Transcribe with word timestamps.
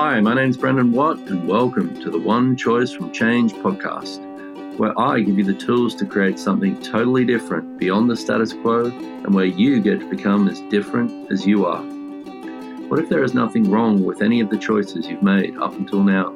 Hi, 0.00 0.20
my 0.20 0.32
name's 0.32 0.56
Brendon 0.56 0.92
Watt, 0.92 1.18
and 1.26 1.48
welcome 1.48 2.00
to 2.02 2.08
the 2.08 2.20
One 2.20 2.56
Choice 2.56 2.92
from 2.92 3.10
Change 3.10 3.52
podcast, 3.54 4.20
where 4.78 4.96
I 4.96 5.18
give 5.18 5.38
you 5.38 5.44
the 5.44 5.52
tools 5.52 5.96
to 5.96 6.06
create 6.06 6.38
something 6.38 6.80
totally 6.82 7.24
different 7.24 7.78
beyond 7.80 8.08
the 8.08 8.16
status 8.16 8.52
quo 8.52 8.92
and 8.92 9.34
where 9.34 9.44
you 9.44 9.80
get 9.80 9.98
to 9.98 10.08
become 10.08 10.46
as 10.46 10.60
different 10.70 11.32
as 11.32 11.44
you 11.44 11.66
are. 11.66 11.82
What 11.82 13.00
if 13.00 13.08
there 13.08 13.24
is 13.24 13.34
nothing 13.34 13.68
wrong 13.68 14.04
with 14.04 14.22
any 14.22 14.38
of 14.38 14.50
the 14.50 14.56
choices 14.56 15.08
you've 15.08 15.20
made 15.20 15.56
up 15.56 15.72
until 15.72 16.04
now? 16.04 16.28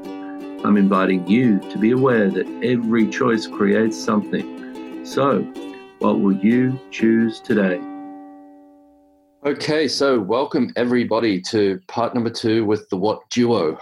I'm 0.65 0.77
inviting 0.77 1.25
you 1.29 1.61
to 1.71 1.79
be 1.79 1.93
aware 1.93 2.31
that 2.31 2.65
every 2.65 3.09
choice 3.09 3.47
creates 3.47 3.97
something. 3.97 5.07
So, 5.07 5.43
what 6.01 6.19
will 6.19 6.37
you 6.37 6.81
choose 6.91 7.39
today? 7.39 7.81
Okay, 9.45 9.89
so 9.89 10.21
welcome 10.21 10.73
everybody 10.77 11.41
to 11.41 11.81
part 11.89 12.15
number 12.15 12.31
two 12.31 12.65
with 12.65 12.89
the 12.91 12.97
Watt 12.97 13.29
duo. 13.29 13.77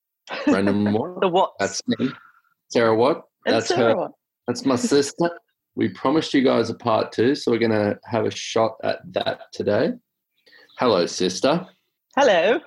Brendon 0.46 0.90
Watt. 0.90 1.20
the 1.20 1.28
what? 1.28 1.52
That's 1.60 1.82
me. 1.86 2.08
Sarah 2.70 2.96
Watt. 2.96 3.24
That's 3.44 3.68
Sarah 3.68 3.90
her. 3.90 3.96
Watt. 3.96 4.12
That's 4.46 4.64
my 4.64 4.76
sister. 4.76 5.28
We 5.74 5.90
promised 5.90 6.32
you 6.32 6.42
guys 6.42 6.70
a 6.70 6.74
part 6.74 7.12
two, 7.12 7.34
so 7.34 7.50
we're 7.52 7.58
going 7.58 7.72
to 7.72 7.98
have 8.06 8.24
a 8.24 8.30
shot 8.30 8.76
at 8.84 9.00
that 9.12 9.52
today. 9.52 9.92
Hello, 10.78 11.04
sister. 11.04 11.66
Hello. 12.16 12.60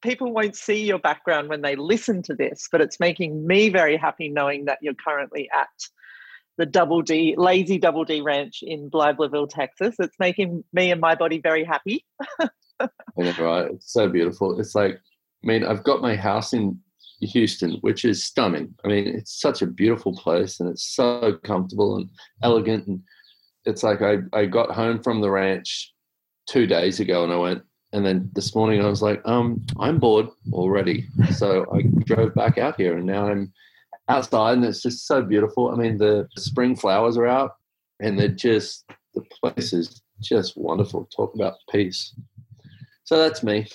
People 0.00 0.32
won't 0.32 0.56
see 0.56 0.86
your 0.86 0.98
background 0.98 1.50
when 1.50 1.60
they 1.60 1.76
listen 1.76 2.22
to 2.22 2.34
this, 2.34 2.66
but 2.72 2.80
it's 2.80 2.98
making 2.98 3.46
me 3.46 3.68
very 3.68 3.98
happy 3.98 4.30
knowing 4.30 4.64
that 4.64 4.78
you're 4.80 4.94
currently 4.94 5.50
at 5.54 5.68
the 6.58 6.66
Double 6.66 7.02
D, 7.02 7.34
Lazy 7.38 7.78
Double 7.78 8.04
D 8.04 8.20
Ranch 8.20 8.58
in 8.62 8.90
Blytherville, 8.90 9.48
Texas. 9.48 9.94
It's 9.98 10.18
making 10.18 10.64
me 10.72 10.90
and 10.90 11.00
my 11.00 11.14
body 11.14 11.40
very 11.40 11.64
happy. 11.64 12.04
Right? 13.16 13.72
It's 13.72 13.92
so 13.92 14.08
beautiful. 14.08 14.60
It's 14.60 14.76
like, 14.76 15.00
I 15.42 15.46
mean, 15.46 15.64
I've 15.64 15.82
got 15.82 16.00
my 16.00 16.14
house 16.14 16.52
in 16.52 16.78
Houston, 17.20 17.72
which 17.80 18.04
is 18.04 18.22
stunning. 18.22 18.72
I 18.84 18.88
mean, 18.88 19.08
it's 19.08 19.40
such 19.40 19.62
a 19.62 19.66
beautiful 19.66 20.14
place 20.14 20.60
and 20.60 20.68
it's 20.68 20.94
so 20.94 21.36
comfortable 21.42 21.96
and 21.96 22.08
elegant. 22.44 22.86
And 22.86 23.00
it's 23.64 23.82
like 23.82 24.00
I, 24.00 24.18
I 24.32 24.46
got 24.46 24.70
home 24.70 25.02
from 25.02 25.20
the 25.20 25.30
ranch 25.30 25.92
two 26.48 26.68
days 26.68 27.00
ago 27.00 27.24
and 27.24 27.32
I 27.32 27.36
went, 27.36 27.62
and 27.92 28.06
then 28.06 28.30
this 28.34 28.54
morning 28.54 28.80
I 28.80 28.88
was 28.88 29.02
like, 29.02 29.20
um, 29.24 29.66
I'm 29.80 29.98
bored 29.98 30.28
already. 30.52 31.08
So 31.32 31.66
I 31.74 31.82
drove 32.04 32.34
back 32.34 32.58
out 32.58 32.80
here 32.80 32.96
and 32.96 33.06
now 33.06 33.26
I'm 33.26 33.52
outside 34.08 34.54
and 34.54 34.64
it's 34.64 34.82
just 34.82 35.06
so 35.06 35.22
beautiful. 35.22 35.70
I 35.70 35.76
mean, 35.76 35.98
the 35.98 36.28
spring 36.36 36.74
flowers 36.76 37.16
are 37.16 37.26
out 37.26 37.52
and 38.00 38.18
they're 38.18 38.28
just, 38.28 38.84
the 39.14 39.22
place 39.42 39.72
is 39.72 40.02
just 40.20 40.56
wonderful. 40.56 41.08
Talk 41.14 41.34
about 41.34 41.54
peace. 41.70 42.14
So 43.04 43.18
that's 43.18 43.42
me. 43.42 43.66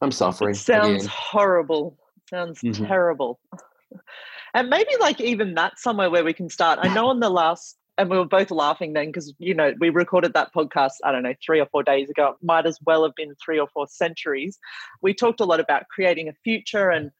I'm 0.00 0.10
suffering. 0.10 0.54
It 0.54 0.58
sounds 0.58 1.06
horrible. 1.06 1.96
Sounds 2.30 2.60
Mhm. 2.62 2.86
terrible. 2.86 3.38
and 4.54 4.68
maybe 4.68 4.90
like 5.00 5.20
even 5.20 5.54
that's 5.54 5.82
somewhere 5.82 6.10
where 6.10 6.24
we 6.24 6.32
can 6.32 6.48
start. 6.48 6.78
I 6.80 6.88
know 6.88 7.08
on 7.08 7.20
the 7.20 7.30
last, 7.30 7.76
and 7.96 8.10
we 8.10 8.18
were 8.18 8.24
both 8.24 8.50
laughing 8.50 8.92
then 8.92 9.06
because, 9.06 9.32
you 9.38 9.54
know, 9.54 9.72
we 9.78 9.90
recorded 9.90 10.32
that 10.34 10.52
podcast, 10.52 10.94
I 11.04 11.12
don't 11.12 11.22
know, 11.22 11.34
three 11.44 11.60
or 11.60 11.66
four 11.66 11.82
days 11.82 12.10
ago. 12.10 12.30
It 12.30 12.44
might 12.44 12.66
as 12.66 12.78
well 12.84 13.04
have 13.04 13.14
been 13.14 13.34
three 13.42 13.58
or 13.58 13.68
four 13.68 13.86
centuries. 13.86 14.58
We 15.00 15.14
talked 15.14 15.40
a 15.40 15.44
lot 15.44 15.60
about 15.60 15.88
creating 15.88 16.28
a 16.28 16.32
future 16.44 16.90
and, 16.90 17.10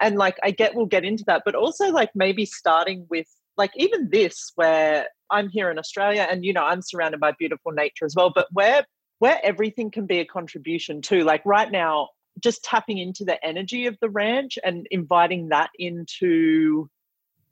and 0.00 0.16
like, 0.16 0.38
I 0.42 0.52
get 0.52 0.74
we'll 0.74 0.86
get 0.86 1.04
into 1.04 1.24
that, 1.24 1.42
but 1.44 1.54
also 1.54 1.90
like 1.90 2.10
maybe 2.14 2.46
starting 2.46 3.06
with 3.10 3.26
like 3.56 3.72
even 3.76 4.10
this 4.10 4.52
where 4.54 5.08
I'm 5.30 5.48
here 5.48 5.70
in 5.70 5.78
Australia 5.78 6.26
and, 6.30 6.44
you 6.44 6.52
know, 6.52 6.64
I'm 6.64 6.82
surrounded 6.82 7.20
by 7.20 7.32
beautiful 7.32 7.72
nature 7.72 8.04
as 8.04 8.14
well, 8.14 8.30
but 8.32 8.46
where, 8.52 8.86
where 9.18 9.38
everything 9.42 9.90
can 9.90 10.06
be 10.06 10.20
a 10.20 10.24
contribution 10.24 11.02
too. 11.02 11.24
Like 11.24 11.42
right 11.44 11.70
now, 11.70 12.08
just 12.38 12.64
tapping 12.64 12.98
into 12.98 13.24
the 13.24 13.44
energy 13.44 13.86
of 13.86 13.98
the 14.00 14.08
ranch 14.08 14.58
and 14.62 14.86
inviting 14.90 15.48
that 15.48 15.70
into 15.78 16.88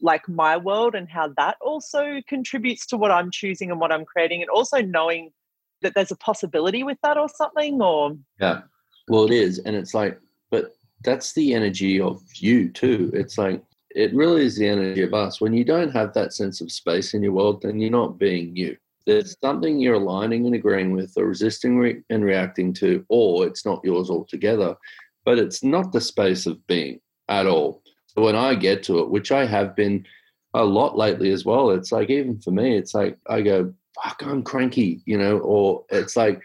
like 0.00 0.28
my 0.28 0.56
world 0.56 0.94
and 0.94 1.08
how 1.08 1.28
that 1.36 1.56
also 1.60 2.20
contributes 2.28 2.86
to 2.86 2.96
what 2.96 3.10
I'm 3.10 3.30
choosing 3.30 3.70
and 3.70 3.80
what 3.80 3.92
I'm 3.92 4.04
creating 4.04 4.42
and 4.42 4.50
also 4.50 4.80
knowing 4.80 5.32
that 5.82 5.94
there's 5.94 6.10
a 6.10 6.16
possibility 6.16 6.82
with 6.82 6.98
that 7.02 7.16
or 7.16 7.28
something 7.28 7.80
or 7.80 8.16
Yeah. 8.40 8.62
Well, 9.08 9.24
it 9.24 9.32
is. 9.32 9.58
And 9.60 9.74
it's 9.74 9.94
like, 9.94 10.18
but 10.50 10.76
that's 11.02 11.32
the 11.32 11.54
energy 11.54 12.00
of 12.00 12.22
you 12.34 12.68
too. 12.70 13.10
It's 13.14 13.38
like, 13.38 13.62
it 13.90 14.14
really 14.14 14.44
is 14.44 14.56
the 14.56 14.68
energy 14.68 15.02
of 15.02 15.14
us. 15.14 15.40
When 15.40 15.54
you 15.54 15.64
don't 15.64 15.92
have 15.92 16.12
that 16.14 16.32
sense 16.32 16.60
of 16.60 16.70
space 16.70 17.14
in 17.14 17.22
your 17.22 17.32
world, 17.32 17.62
then 17.62 17.80
you're 17.80 17.90
not 17.90 18.18
being 18.18 18.54
you. 18.54 18.76
There's 19.06 19.36
something 19.42 19.80
you're 19.80 19.94
aligning 19.94 20.44
and 20.46 20.54
agreeing 20.54 20.92
with 20.92 21.14
or 21.16 21.26
resisting 21.26 21.78
re- 21.78 22.02
and 22.10 22.24
reacting 22.24 22.74
to, 22.74 23.04
or 23.08 23.46
it's 23.46 23.64
not 23.64 23.80
yours 23.82 24.10
altogether, 24.10 24.76
but 25.24 25.38
it's 25.38 25.64
not 25.64 25.92
the 25.92 26.00
space 26.00 26.46
of 26.46 26.64
being 26.66 27.00
at 27.28 27.46
all. 27.46 27.82
When 28.20 28.36
I 28.36 28.54
get 28.54 28.82
to 28.84 29.00
it, 29.00 29.10
which 29.10 29.32
I 29.32 29.46
have 29.46 29.76
been 29.76 30.06
a 30.54 30.64
lot 30.64 30.96
lately 30.96 31.30
as 31.30 31.44
well, 31.44 31.70
it's 31.70 31.92
like, 31.92 32.10
even 32.10 32.40
for 32.40 32.50
me, 32.50 32.76
it's 32.76 32.94
like, 32.94 33.18
I 33.28 33.42
go, 33.42 33.72
fuck, 34.02 34.22
I'm 34.24 34.42
cranky, 34.42 35.02
you 35.04 35.18
know, 35.18 35.38
or 35.38 35.84
it's 35.90 36.16
like, 36.16 36.42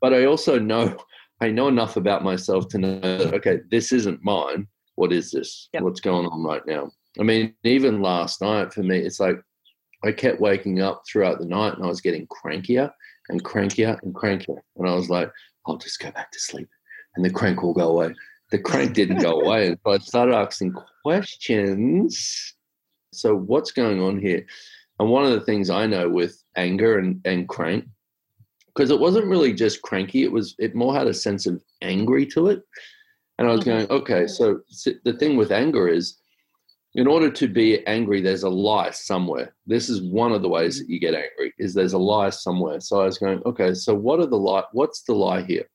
but 0.00 0.12
I 0.12 0.24
also 0.24 0.58
know 0.58 0.96
I 1.40 1.50
know 1.50 1.68
enough 1.68 1.96
about 1.96 2.22
myself 2.22 2.68
to 2.68 2.78
know 2.78 3.00
that, 3.00 3.34
okay, 3.34 3.60
this 3.70 3.92
isn't 3.92 4.24
mine. 4.24 4.68
What 4.94 5.12
is 5.12 5.32
this? 5.32 5.68
Yep. 5.72 5.82
What's 5.82 6.00
going 6.00 6.26
on 6.26 6.42
right 6.42 6.64
now? 6.66 6.90
I 7.18 7.22
mean, 7.22 7.54
even 7.64 8.00
last 8.00 8.40
night 8.40 8.72
for 8.72 8.82
me, 8.82 8.98
it's 8.98 9.20
like 9.20 9.36
I 10.04 10.12
kept 10.12 10.40
waking 10.40 10.80
up 10.80 11.02
throughout 11.06 11.40
the 11.40 11.46
night 11.46 11.74
and 11.74 11.84
I 11.84 11.88
was 11.88 12.00
getting 12.00 12.28
crankier 12.28 12.90
and 13.28 13.42
crankier 13.42 14.00
and 14.02 14.14
crankier. 14.14 14.60
And 14.76 14.88
I 14.88 14.94
was 14.94 15.10
like, 15.10 15.30
I'll 15.66 15.76
just 15.76 15.98
go 15.98 16.10
back 16.12 16.30
to 16.30 16.40
sleep 16.40 16.68
and 17.16 17.24
the 17.24 17.30
crank 17.30 17.62
will 17.62 17.74
go 17.74 17.88
away. 17.88 18.14
The 18.50 18.58
crank 18.58 18.94
didn't 18.94 19.18
go 19.18 19.40
away. 19.40 19.68
And 19.68 19.78
so 19.84 19.92
I 19.92 19.98
started 19.98 20.34
asking 20.34 20.74
questions. 21.02 22.54
So, 23.12 23.34
what's 23.34 23.72
going 23.72 24.00
on 24.00 24.18
here? 24.20 24.44
And 25.00 25.10
one 25.10 25.24
of 25.24 25.32
the 25.32 25.40
things 25.40 25.70
I 25.70 25.86
know 25.86 26.08
with 26.08 26.42
anger 26.56 26.98
and, 26.98 27.20
and 27.24 27.48
crank 27.48 27.84
because 28.74 28.90
it 28.90 28.98
wasn't 28.98 29.26
really 29.26 29.52
just 29.52 29.82
cranky 29.82 30.22
it 30.24 30.32
was 30.32 30.54
it 30.58 30.74
more 30.74 30.94
had 30.94 31.06
a 31.06 31.14
sense 31.14 31.46
of 31.46 31.62
angry 31.82 32.26
to 32.26 32.48
it 32.48 32.62
and 33.38 33.48
i 33.48 33.52
was 33.52 33.60
Mhm. 33.60 33.64
going 33.64 33.90
okay 33.90 34.26
so 34.26 34.60
the 35.04 35.12
thing 35.18 35.36
with 35.36 35.52
anger 35.52 35.88
is 35.88 36.18
in 36.94 37.06
order 37.06 37.30
to 37.30 37.48
be 37.48 37.84
angry 37.86 38.20
there's 38.20 38.42
a 38.44 38.48
lie 38.48 38.90
somewhere 38.90 39.54
this 39.66 39.88
is 39.88 40.02
one 40.02 40.32
of 40.32 40.42
the 40.42 40.48
ways 40.48 40.78
that 40.78 40.88
you 40.88 40.98
get 40.98 41.14
angry 41.14 41.52
is 41.58 41.74
there's 41.74 41.92
a 41.92 41.98
lie 41.98 42.30
somewhere 42.30 42.80
so 42.80 43.00
i 43.00 43.04
was 43.04 43.18
going 43.18 43.42
okay 43.46 43.74
so 43.74 43.94
what 43.94 44.20
are 44.20 44.26
the 44.26 44.36
lie 44.36 44.64
what's 44.72 45.02
the 45.02 45.14
lie 45.14 45.42
here 45.42 45.68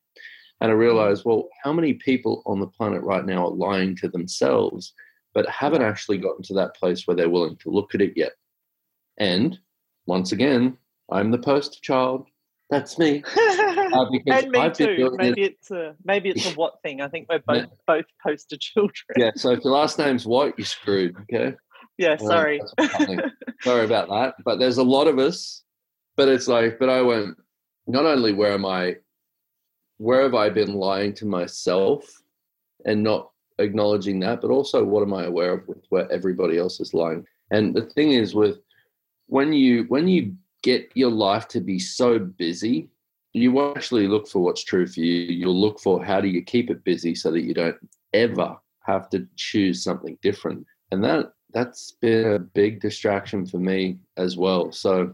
and 0.61 0.71
i 0.71 0.73
realized 0.73 1.23
well 1.25 1.47
how 1.63 1.73
many 1.73 1.93
people 1.93 2.41
on 2.45 2.59
the 2.59 2.67
planet 2.67 3.01
right 3.03 3.25
now 3.25 3.45
are 3.45 3.51
lying 3.51 3.95
to 3.95 4.07
themselves 4.07 4.93
but 5.33 5.47
haven't 5.49 5.83
actually 5.83 6.17
gotten 6.17 6.43
to 6.43 6.53
that 6.53 6.75
place 6.75 7.05
where 7.05 7.15
they're 7.15 7.29
willing 7.29 7.57
to 7.57 7.69
look 7.69 7.93
at 7.95 8.01
it 8.01 8.13
yet 8.15 8.33
and 9.17 9.59
once 10.05 10.31
again 10.31 10.77
i'm 11.11 11.31
the 11.31 11.37
poster 11.37 11.79
child 11.81 12.27
that's 12.69 12.99
me. 12.99 13.23
Uh, 13.91 14.05
and 14.27 14.51
me 14.51 14.59
I've 14.59 14.73
too 14.73 15.15
maybe 15.17 15.41
it's 15.41 15.71
a 15.71 15.95
maybe 16.05 16.29
it's 16.29 16.45
a 16.45 16.53
what 16.53 16.79
thing 16.83 17.01
i 17.01 17.07
think 17.07 17.27
we're 17.27 17.39
both 17.39 17.65
both 17.87 18.05
poster 18.21 18.55
children 18.55 18.93
Yeah, 19.17 19.31
so 19.35 19.49
if 19.49 19.63
your 19.63 19.73
last 19.73 19.97
name's 19.97 20.27
White, 20.27 20.53
you're 20.59 20.65
screwed. 20.65 21.15
Okay. 21.21 21.55
yeah 21.97 22.15
sorry. 22.17 22.61
Sorry 23.61 23.85
about 23.85 24.09
that. 24.09 24.35
But 24.45 24.59
there's 24.59 24.77
a 24.77 24.83
lot 24.83 25.07
of 25.07 25.17
us. 25.17 25.63
But 26.17 26.27
it's 26.27 26.47
like, 26.47 26.77
but 26.77 26.89
I 26.89 27.01
went, 27.01 27.35
not 27.87 28.05
only 28.05 28.31
where 28.31 28.53
am 28.53 28.65
I, 28.65 28.97
where 29.99 30.23
have 30.23 30.33
I 30.33 30.49
been 30.49 30.73
lying 30.73 31.13
to 31.15 31.25
myself 31.25 32.09
and 32.85 33.03
not 33.03 33.31
acknowledging 33.59 34.19
that, 34.21 34.41
but 34.41 34.49
also 34.49 34.83
what 34.83 35.03
am 35.03 35.13
I 35.13 35.25
aware 35.25 35.53
of 35.53 35.67
with 35.67 35.85
where 35.89 36.11
everybody 36.11 36.57
else 36.57 36.79
is 36.79 36.93
lying? 36.93 37.25
And 37.51 37.75
the 37.75 37.83
thing 37.83 38.11
is 38.11 38.33
with 38.33 38.59
when 39.27 39.53
you 39.53 39.83
when 39.89 40.07
you 40.07 40.35
get 40.63 40.89
your 40.95 41.11
life 41.11 41.47
to 41.49 41.59
be 41.59 41.79
so 41.79 42.17
busy, 42.17 42.89
you 43.33 43.51
won't 43.51 43.77
actually 43.77 44.07
look 44.07 44.27
for 44.27 44.39
what's 44.39 44.63
true 44.63 44.87
for 44.87 45.01
you. 45.01 45.33
You'll 45.33 45.59
look 45.59 45.79
for 45.79 46.03
how 46.03 46.21
do 46.21 46.29
you 46.29 46.43
keep 46.43 46.69
it 46.69 46.83
busy 46.83 47.13
so 47.13 47.29
that 47.31 47.41
you 47.41 47.53
don't 47.53 47.77
ever 48.13 48.57
have 48.83 49.09
to 49.09 49.27
choose 49.35 49.83
something 49.83 50.17
different. 50.21 50.65
And 50.91 51.03
that 51.03 51.33
that's 51.51 51.91
been 52.01 52.33
a 52.33 52.39
big 52.39 52.79
distraction 52.79 53.45
for 53.45 53.57
me 53.57 53.97
as 54.15 54.37
well. 54.37 54.71
So 54.71 55.13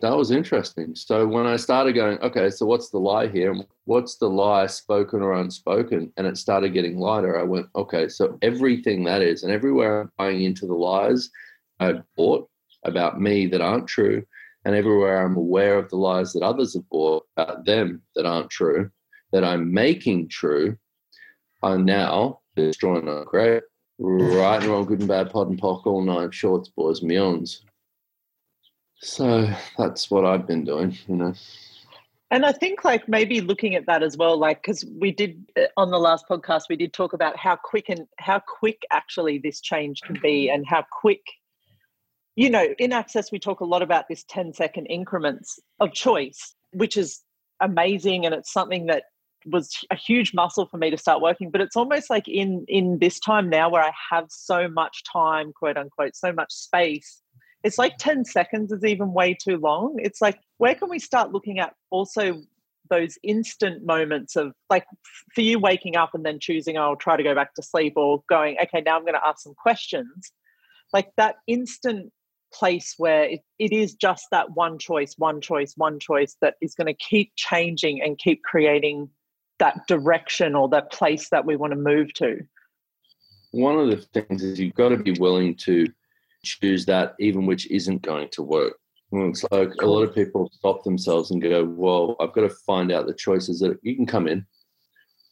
that 0.00 0.16
was 0.16 0.30
interesting. 0.30 0.94
So 0.94 1.26
when 1.26 1.46
I 1.46 1.56
started 1.56 1.94
going, 1.94 2.18
okay, 2.20 2.50
so 2.50 2.66
what's 2.66 2.90
the 2.90 2.98
lie 2.98 3.28
here? 3.28 3.54
What's 3.84 4.16
the 4.16 4.28
lie, 4.28 4.66
spoken 4.66 5.22
or 5.22 5.34
unspoken? 5.34 6.12
And 6.16 6.26
it 6.26 6.36
started 6.36 6.74
getting 6.74 6.98
lighter. 6.98 7.38
I 7.38 7.42
went, 7.42 7.66
okay, 7.76 8.08
so 8.08 8.38
everything 8.42 9.04
that 9.04 9.22
is, 9.22 9.42
and 9.42 9.52
everywhere 9.52 10.02
I'm 10.02 10.12
buying 10.16 10.42
into 10.42 10.66
the 10.66 10.74
lies 10.74 11.30
I 11.78 12.00
bought 12.16 12.48
about 12.84 13.20
me 13.20 13.46
that 13.46 13.60
aren't 13.60 13.86
true, 13.86 14.24
and 14.64 14.74
everywhere 14.74 15.24
I'm 15.24 15.36
aware 15.36 15.78
of 15.78 15.88
the 15.88 15.96
lies 15.96 16.32
that 16.32 16.42
others 16.42 16.74
have 16.74 16.88
bought 16.88 17.26
about 17.36 17.64
them 17.64 18.02
that 18.14 18.26
aren't 18.26 18.50
true, 18.50 18.90
that 19.32 19.44
I'm 19.44 19.72
making 19.72 20.28
true, 20.28 20.76
I'm 21.62 21.84
now 21.84 22.40
destroying 22.56 23.06
the 23.06 23.24
great. 23.24 23.62
Right 23.98 24.62
and 24.62 24.70
wrong, 24.70 24.86
good 24.86 25.00
and 25.00 25.08
bad, 25.08 25.30
POD 25.30 25.50
and 25.50 25.60
POC, 25.60 25.86
all 25.86 26.02
nine 26.02 26.30
shorts, 26.30 26.70
boys, 26.70 27.00
beyonds. 27.00 27.60
So 29.00 29.50
that's 29.78 30.10
what 30.10 30.26
I've 30.26 30.46
been 30.46 30.64
doing, 30.64 30.96
you 31.08 31.16
know. 31.16 31.34
And 32.30 32.46
I 32.46 32.52
think, 32.52 32.84
like, 32.84 33.08
maybe 33.08 33.40
looking 33.40 33.74
at 33.74 33.86
that 33.86 34.02
as 34.02 34.16
well, 34.16 34.36
like, 34.38 34.62
because 34.62 34.84
we 35.00 35.10
did 35.10 35.44
uh, 35.58 35.64
on 35.76 35.90
the 35.90 35.98
last 35.98 36.26
podcast, 36.30 36.64
we 36.68 36.76
did 36.76 36.92
talk 36.92 37.12
about 37.12 37.36
how 37.36 37.56
quick 37.56 37.88
and 37.88 38.06
how 38.18 38.40
quick 38.40 38.82
actually 38.92 39.38
this 39.38 39.60
change 39.60 40.02
can 40.02 40.18
be, 40.22 40.48
and 40.48 40.64
how 40.68 40.84
quick, 40.92 41.22
you 42.36 42.50
know, 42.50 42.68
in 42.78 42.92
Access, 42.92 43.32
we 43.32 43.38
talk 43.38 43.60
a 43.60 43.64
lot 43.64 43.82
about 43.82 44.04
this 44.08 44.22
10 44.28 44.52
second 44.52 44.86
increments 44.86 45.58
of 45.80 45.92
choice, 45.92 46.54
which 46.72 46.96
is 46.96 47.20
amazing. 47.58 48.26
And 48.26 48.34
it's 48.34 48.52
something 48.52 48.86
that 48.86 49.04
was 49.46 49.70
a 49.90 49.96
huge 49.96 50.34
muscle 50.34 50.66
for 50.66 50.76
me 50.76 50.90
to 50.90 50.98
start 50.98 51.22
working. 51.22 51.50
But 51.50 51.62
it's 51.62 51.76
almost 51.76 52.10
like 52.10 52.28
in 52.28 52.64
in 52.68 52.98
this 53.00 53.18
time 53.18 53.48
now 53.48 53.70
where 53.70 53.82
I 53.82 53.92
have 54.10 54.26
so 54.28 54.68
much 54.68 55.02
time, 55.10 55.52
quote 55.52 55.78
unquote, 55.78 56.14
so 56.14 56.32
much 56.32 56.52
space 56.52 57.22
it's 57.62 57.78
like 57.78 57.98
10 57.98 58.24
seconds 58.24 58.72
is 58.72 58.84
even 58.84 59.12
way 59.12 59.34
too 59.34 59.58
long. 59.58 59.96
It's 59.98 60.20
like, 60.20 60.38
where 60.58 60.74
can 60.74 60.88
we 60.88 60.98
start 60.98 61.32
looking 61.32 61.58
at 61.58 61.74
also 61.90 62.42
those 62.88 63.18
instant 63.22 63.84
moments 63.84 64.34
of 64.34 64.52
like 64.68 64.84
for 65.34 65.42
you 65.42 65.58
waking 65.58 65.96
up 65.96 66.10
and 66.14 66.24
then 66.24 66.40
choosing, 66.40 66.76
oh, 66.76 66.82
I'll 66.82 66.96
try 66.96 67.16
to 67.16 67.22
go 67.22 67.34
back 67.34 67.54
to 67.54 67.62
sleep 67.62 67.94
or 67.96 68.22
going, 68.28 68.56
okay, 68.62 68.82
now 68.84 68.96
I'm 68.96 69.02
going 69.02 69.14
to 69.14 69.26
ask 69.26 69.40
some 69.40 69.54
questions. 69.54 70.32
Like 70.92 71.10
that 71.16 71.36
instant 71.46 72.12
place 72.52 72.94
where 72.98 73.24
it, 73.24 73.40
it 73.58 73.72
is 73.72 73.94
just 73.94 74.26
that 74.32 74.52
one 74.52 74.78
choice, 74.78 75.14
one 75.18 75.40
choice, 75.40 75.74
one 75.76 76.00
choice 76.00 76.36
that 76.40 76.54
is 76.60 76.74
going 76.74 76.88
to 76.88 76.94
keep 76.94 77.32
changing 77.36 78.02
and 78.02 78.18
keep 78.18 78.42
creating 78.42 79.08
that 79.58 79.86
direction 79.86 80.54
or 80.54 80.68
that 80.70 80.90
place 80.90 81.28
that 81.30 81.44
we 81.44 81.54
want 81.54 81.72
to 81.72 81.78
move 81.78 82.12
to. 82.14 82.40
One 83.52 83.78
of 83.78 83.88
the 83.88 83.98
things 83.98 84.42
is 84.42 84.58
you've 84.58 84.74
got 84.74 84.88
to 84.88 84.96
be 84.96 85.12
willing 85.12 85.54
to 85.56 85.86
choose 86.42 86.86
that 86.86 87.14
even 87.18 87.46
which 87.46 87.70
isn't 87.70 88.02
going 88.02 88.28
to 88.32 88.42
work. 88.42 88.76
Hmm. 89.10 89.30
it's 89.30 89.44
like 89.50 89.70
a 89.82 89.86
lot 89.86 90.02
of 90.02 90.14
people 90.14 90.50
stop 90.52 90.84
themselves 90.84 91.30
and 91.30 91.42
go, 91.42 91.64
well, 91.64 92.16
I've 92.20 92.32
got 92.32 92.42
to 92.42 92.50
find 92.50 92.92
out 92.92 93.06
the 93.06 93.14
choices 93.14 93.58
that 93.60 93.78
you 93.82 93.96
can 93.96 94.06
come 94.06 94.28
in. 94.28 94.46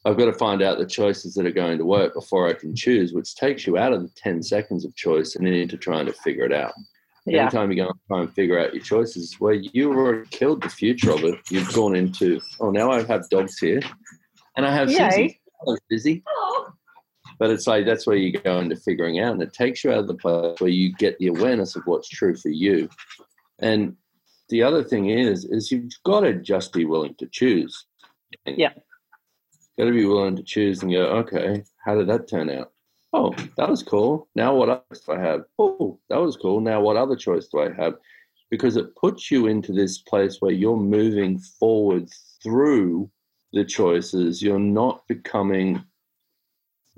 I've 0.05 0.17
got 0.17 0.27
to 0.27 0.33
find 0.33 0.63
out 0.63 0.79
the 0.79 0.87
choices 0.87 1.35
that 1.35 1.47
are 1.47 1.53
going 1.53 1.79
to 1.79 1.85
work 1.85 2.15
before 2.15 2.49
I 2.49 2.55
can 2.55 2.75
choose, 2.75 3.13
which 3.13 3.35
takes 3.35 3.67
you 3.67 3.77
out 3.77 3.93
of 3.93 4.03
the 4.03 4.11
10 4.17 4.43
seconds 4.43 4.85
of 4.85 4.95
choice 4.97 5.37
and 5.37 5.47
then 5.47 5.55
into 5.55 5.77
trying 5.77 6.07
to 6.07 6.13
figure 6.13 6.45
it 6.45 6.53
out. 6.53 6.73
Yeah. 7.27 7.43
Anytime 7.43 7.71
you 7.71 7.77
go 7.77 7.89
and 7.89 8.01
try 8.07 8.21
and 8.21 8.33
figure 8.33 8.59
out 8.59 8.75
your 8.75 8.83
choices, 8.83 9.37
where 9.39 9.55
you've 9.55 9.95
already 9.95 10.27
killed 10.31 10.63
the 10.63 10.71
future 10.71 11.11
of 11.11 11.25
it, 11.25 11.39
you've 11.51 11.73
gone 11.75 11.95
into, 11.95 12.41
oh, 12.61 12.71
now 12.71 12.91
I 12.91 13.03
have 13.03 13.29
dogs 13.29 13.59
here 13.59 13.81
and 14.57 14.65
I 14.65 14.75
have 14.75 14.89
Susie. 14.89 15.41
Hello, 15.61 15.77
Susie. 15.91 16.23
But 17.39 17.51
it's 17.51 17.67
like 17.67 17.87
that's 17.87 18.07
where 18.07 18.17
you 18.17 18.33
go 18.33 18.59
into 18.59 18.77
figuring 18.77 19.21
out, 19.21 19.33
and 19.33 19.43
it 19.43 19.53
takes 19.53 19.85
you 19.85 19.93
out 19.93 19.99
of 19.99 20.09
the 20.09 20.15
place 20.15 20.61
where 20.61 20.71
you 20.71 20.93
get 20.95 21.19
the 21.19 21.29
awareness 21.29 21.77
of 21.77 21.83
what's 21.87 22.09
true 22.09 22.37
for 22.37 22.49
you. 22.49 22.89
And 23.61 23.97
the 24.49 24.63
other 24.63 24.83
thing 24.83 25.11
is, 25.11 25.45
is 25.45 25.71
you've 25.71 25.93
got 26.05 26.21
to 26.21 26.35
just 26.35 26.73
be 26.73 26.85
willing 26.85 27.15
to 27.17 27.27
choose. 27.27 27.87
Yeah. 28.45 28.73
Got 29.79 29.85
to 29.85 29.93
be 29.93 30.07
willing 30.07 30.37
to 30.37 30.43
choose 30.43 30.83
and 30.83 30.91
go, 30.91 31.03
okay, 31.19 31.63
how 31.85 31.95
did 31.95 32.09
that 32.09 32.29
turn 32.29 32.51
out? 32.51 32.73
Oh, 33.13 33.35
that 33.57 33.69
was 33.69 33.83
cool. 33.83 34.29
Now 34.35 34.55
what 34.55 34.69
else 34.69 35.01
do 35.07 35.13
I 35.13 35.21
have? 35.21 35.45
Oh, 35.59 35.99
that 36.11 36.21
was 36.21 36.37
cool. 36.37 36.61
Now 36.61 36.81
what 36.81 36.97
other 36.97 37.17
choice 37.17 37.47
do 37.49 37.61
I 37.61 37.73
have? 37.73 37.95
Because 38.51 38.77
it 38.77 38.97
puts 38.97 39.31
you 39.31 39.47
into 39.47 39.73
this 39.73 39.99
place 39.99 40.39
where 40.41 40.53
you're 40.53 40.77
moving 40.77 41.39
forward 41.39 42.09
through 42.43 43.11
the 43.53 43.65
choices. 43.65 44.43
You're 44.43 44.59
not 44.59 45.07
becoming 45.09 45.85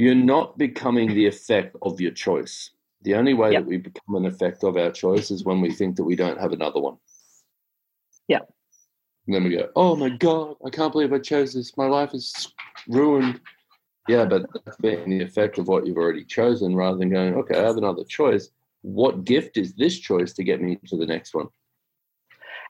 you're 0.00 0.14
not 0.14 0.56
becoming 0.56 1.12
the 1.12 1.26
effect 1.26 1.76
of 1.82 2.00
your 2.00 2.10
choice. 2.10 2.70
The 3.02 3.14
only 3.16 3.34
way 3.34 3.52
yep. 3.52 3.64
that 3.64 3.68
we 3.68 3.76
become 3.76 4.14
an 4.14 4.24
effect 4.24 4.64
of 4.64 4.78
our 4.78 4.90
choice 4.90 5.30
is 5.30 5.44
when 5.44 5.60
we 5.60 5.70
think 5.70 5.96
that 5.96 6.04
we 6.04 6.16
don't 6.16 6.40
have 6.40 6.52
another 6.52 6.80
one. 6.80 6.96
Yeah. 8.26 8.38
And 9.26 9.34
then 9.34 9.44
we 9.44 9.50
go, 9.50 9.68
oh 9.76 9.96
my 9.96 10.08
God, 10.08 10.56
I 10.64 10.70
can't 10.70 10.90
believe 10.90 11.12
I 11.12 11.18
chose 11.18 11.52
this. 11.52 11.76
My 11.76 11.84
life 11.84 12.14
is 12.14 12.54
ruined. 12.88 13.42
Yeah, 14.08 14.24
but 14.24 14.46
that's 14.64 14.78
being 14.78 15.10
the 15.10 15.22
effect 15.22 15.58
of 15.58 15.68
what 15.68 15.86
you've 15.86 15.98
already 15.98 16.24
chosen 16.24 16.74
rather 16.74 16.96
than 16.96 17.10
going, 17.10 17.34
okay, 17.34 17.58
I 17.58 17.62
have 17.62 17.76
another 17.76 18.04
choice. 18.04 18.48
What 18.80 19.24
gift 19.24 19.58
is 19.58 19.74
this 19.74 19.98
choice 19.98 20.32
to 20.32 20.42
get 20.42 20.62
me 20.62 20.78
to 20.86 20.96
the 20.96 21.04
next 21.04 21.34
one? 21.34 21.48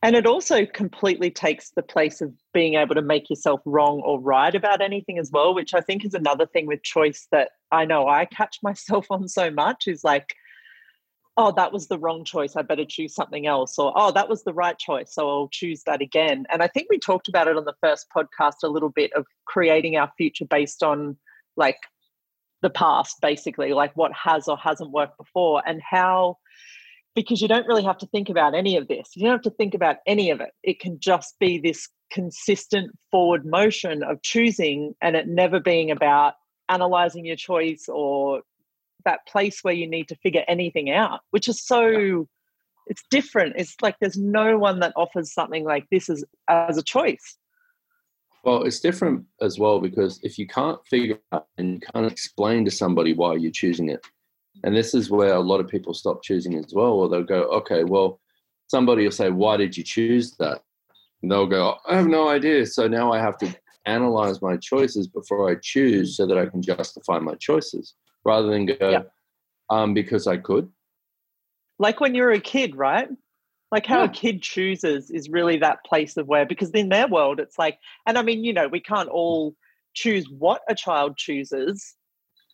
And 0.03 0.17
it 0.17 0.27
also 0.27 0.65
completely 0.65 1.31
takes 1.31 1.71
the 1.71 1.83
place 1.83 2.23
of 2.23 2.33
being 2.55 2.75
able 2.75 2.95
to 2.95 3.03
make 3.03 3.29
yourself 3.29 3.61
wrong 3.67 4.01
or 4.01 4.19
right 4.19 4.55
about 4.55 4.81
anything 4.81 5.19
as 5.19 5.31
well, 5.31 5.55
which 5.55 5.75
I 5.75 5.83
think 5.83 6.05
is 6.05 6.15
another 6.15 6.47
thing 6.47 6.67
with 6.67 6.83
choice 6.83 7.27
that 7.33 7.51
I 7.71 7.85
know 7.85 8.09
I 8.09 8.25
catch 8.25 8.59
myself 8.63 9.07
on 9.11 9.29
so 9.29 9.51
much 9.51 9.87
is 9.87 10.03
like, 10.03 10.35
oh, 11.37 11.53
that 11.53 11.73
was 11.73 11.89
the 11.89 11.99
wrong 11.99 12.25
choice. 12.25 12.57
I 12.57 12.63
better 12.63 12.85
choose 12.85 13.15
something 13.15 13.47
else. 13.47 13.79
Or, 13.79 13.93
oh, 13.95 14.11
that 14.13 14.29
was 14.29 14.43
the 14.43 14.55
right 14.55 14.79
choice. 14.79 15.15
So 15.15 15.29
I'll 15.29 15.49
choose 15.49 15.83
that 15.85 16.01
again. 16.01 16.45
And 16.51 16.63
I 16.63 16.67
think 16.67 16.89
we 16.91 16.99
talked 16.99 17.29
about 17.29 17.49
it 17.49 17.57
on 17.57 17.65
the 17.65 17.77
first 17.81 18.07
podcast 18.15 18.63
a 18.63 18.69
little 18.69 18.89
bit 18.91 19.13
of 19.13 19.27
creating 19.45 19.97
our 19.97 20.11
future 20.17 20.45
based 20.45 20.83
on 20.83 21.17
like 21.57 21.79
the 22.63 22.71
past, 22.71 23.21
basically, 23.21 23.73
like 23.73 23.97
what 23.97 24.13
has 24.13 24.49
or 24.49 24.57
hasn't 24.57 24.91
worked 24.91 25.19
before 25.19 25.63
and 25.67 25.81
how 25.83 26.37
because 27.21 27.43
you 27.43 27.49
don't 27.49 27.67
really 27.67 27.83
have 27.83 27.99
to 27.99 28.07
think 28.07 28.31
about 28.31 28.55
any 28.55 28.77
of 28.77 28.89
this. 28.89 29.11
You 29.15 29.25
don't 29.25 29.33
have 29.33 29.43
to 29.43 29.51
think 29.51 29.75
about 29.75 29.97
any 30.07 30.31
of 30.31 30.41
it. 30.41 30.53
It 30.63 30.81
can 30.81 30.99
just 30.99 31.39
be 31.39 31.59
this 31.59 31.87
consistent 32.11 32.97
forward 33.11 33.45
motion 33.45 34.03
of 34.03 34.23
choosing 34.23 34.95
and 35.03 35.17
it 35.17 35.29
never 35.29 35.61
being 35.61 35.91
about 35.91 36.35
analyzing 36.71 37.27
your 37.27 37.37
choice 37.37 37.87
or 37.89 38.41
that 39.05 39.21
place 39.29 39.61
where 39.63 39.75
you 39.75 39.87
need 39.87 40.09
to 40.09 40.17
figure 40.17 40.45
anything 40.49 40.91
out, 40.91 41.21
which 41.31 41.47
is 41.47 41.63
so 41.63 42.27
it's 42.87 43.05
different. 43.11 43.55
It's 43.57 43.77
like 43.83 43.97
there's 44.01 44.17
no 44.17 44.57
one 44.57 44.81
that 44.81 44.95
offers 44.97 45.33
something 45.33 45.65
like 45.65 45.87
this 45.91 46.09
as 46.09 46.25
as 46.49 46.79
a 46.79 46.83
choice. 46.83 47.37
Well, 48.45 48.63
it's 48.63 48.81
different 48.81 49.27
as 49.43 49.59
well 49.59 49.79
because 49.79 50.21
if 50.23 50.39
you 50.39 50.47
can't 50.47 50.79
figure 50.87 51.19
out 51.33 51.49
and 51.59 51.75
you 51.75 51.81
can't 51.81 52.11
explain 52.11 52.65
to 52.65 52.71
somebody 52.71 53.13
why 53.13 53.35
you're 53.35 53.51
choosing 53.51 53.91
it, 53.91 54.01
and 54.65 54.77
this 54.77 54.95
is 54.95 55.11
where 55.11 55.35
a 55.35 55.41
lot 55.41 55.61
of 55.61 55.69
people 55.69 55.95
stop 55.95 56.23
choosing 56.23 56.55
as 56.55 56.73
well, 56.75 56.93
or 56.93 57.09
they'll 57.09 57.23
go, 57.23 57.43
okay, 57.45 57.85
well, 57.85 58.21
somebody 58.69 59.05
will 59.05 59.11
say, 59.11 59.31
why 59.31 59.57
did 59.57 59.77
you 59.77 59.83
choose 59.83 60.37
that? 60.37 60.63
And 61.23 61.31
they'll 61.31 61.47
go, 61.47 61.77
I 61.89 61.97
have 61.97 62.07
no 62.07 62.29
idea. 62.29 62.67
So 62.67 62.89
now 62.89 63.13
I 63.13 63.19
have 63.19 63.37
to 63.39 63.55
analyze 63.87 64.43
my 64.43 64.57
choices 64.57 65.07
before 65.07 65.51
I 65.51 65.57
choose 65.63 66.17
so 66.17 66.27
that 66.27 66.39
I 66.39 66.47
can 66.47 66.63
justify 66.63 67.19
my 67.19 67.35
choices 67.35 67.95
rather 68.25 68.49
than 68.49 68.67
go, 68.67 68.91
yep. 68.91 69.13
um, 69.71 69.95
because 69.95 70.27
I 70.27 70.37
could. 70.37 70.69
Like 71.79 72.01
when 72.01 72.15
you're 72.15 72.33
a 72.33 72.41
kid, 72.41 72.77
right? 72.77 73.09
Like 73.73 73.87
how 73.87 74.01
yeah. 74.01 74.05
a 74.05 74.09
kid 74.09 74.43
chooses 74.43 75.11
is 75.11 75.29
really 75.31 75.57
that 75.59 75.85
place 75.85 76.17
of 76.17 76.27
where, 76.27 76.45
because 76.45 76.71
in 76.71 76.89
their 76.89 77.09
world, 77.09 77.41
it's 77.41 77.59
like, 77.59 77.79
and 78.07 78.19
I 78.19 78.23
mean, 78.23 78.45
you 78.45 78.53
know, 78.53 78.69
we 78.69 78.81
can't 78.81 79.09
all 79.09 79.55
choose 79.95 80.27
what 80.29 80.63
a 80.69 80.75
child 80.75 81.17
chooses 81.17 81.95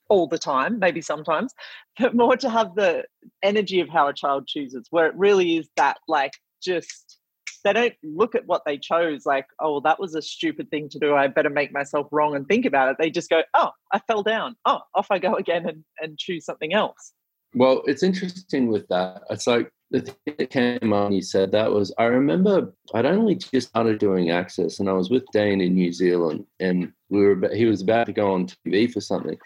all 0.09 0.27
the 0.27 0.39
time, 0.39 0.79
maybe 0.79 1.01
sometimes, 1.01 1.55
but 1.99 2.15
more 2.15 2.37
to 2.37 2.51
have 2.51 2.75
the 2.75 3.05
energy 3.43 3.81
of 3.81 3.89
how 3.89 4.09
a 4.09 4.15
child 4.15 4.47
chooses, 4.47 4.87
where 4.91 5.07
it 5.07 5.15
really 5.17 5.57
is 5.57 5.69
that 5.77 5.99
like 6.09 6.35
just 6.63 7.19
they 7.65 7.73
don't 7.73 7.95
look 8.05 8.37
at 8.37 8.47
what 8.47 8.63
they 8.65 8.79
chose 8.79 9.27
like, 9.27 9.47
oh, 9.61 9.81
that 9.81 9.99
was 9.99 10.15
a 10.15 10.23
stupid 10.23 10.71
thing 10.71 10.89
to 10.89 10.99
do. 11.01 11.17
I 11.17 11.27
better 11.27 11.51
make 11.51 11.73
myself 11.73 12.07
wrong 12.13 12.37
and 12.37 12.47
think 12.47 12.65
about 12.65 12.91
it. 12.91 12.97
They 12.99 13.11
just 13.11 13.29
go, 13.29 13.43
oh, 13.55 13.71
I 13.93 13.99
fell 14.07 14.23
down. 14.23 14.55
Oh, 14.65 14.81
off 14.95 15.09
I 15.11 15.19
go 15.19 15.35
again 15.37 15.69
and, 15.69 15.85
and 16.01 16.17
choose 16.17 16.45
something 16.45 16.73
else. 16.73 17.13
Well, 17.55 17.83
it's 17.87 18.03
interesting 18.03 18.69
with 18.69 18.87
that. 18.89 19.23
It's 19.31 19.47
like 19.47 19.71
the 19.91 20.01
thing 20.01 20.35
that 20.39 20.51
came 20.51 20.93
on, 20.93 21.13
you 21.13 21.23
said 21.23 21.53
that 21.53 21.73
was 21.73 21.93
I 21.99 22.05
remember 22.05 22.73
I'd 22.95 23.07
only 23.07 23.35
just 23.37 23.69
started 23.69 23.99
doing 23.99 24.31
Access 24.31 24.79
and 24.79 24.89
I 24.89 24.93
was 24.93 25.11
with 25.11 25.25
Dane 25.33 25.61
in 25.61 25.75
New 25.75 25.93
Zealand 25.93 26.45
and 26.61 26.93
we 27.09 27.23
were 27.25 27.49
he 27.55 27.67
was 27.67 27.83
about 27.83 28.07
to 28.07 28.13
go 28.13 28.33
on 28.33 28.47
TV 28.47 28.93
for 28.93 29.01
something 29.01 29.39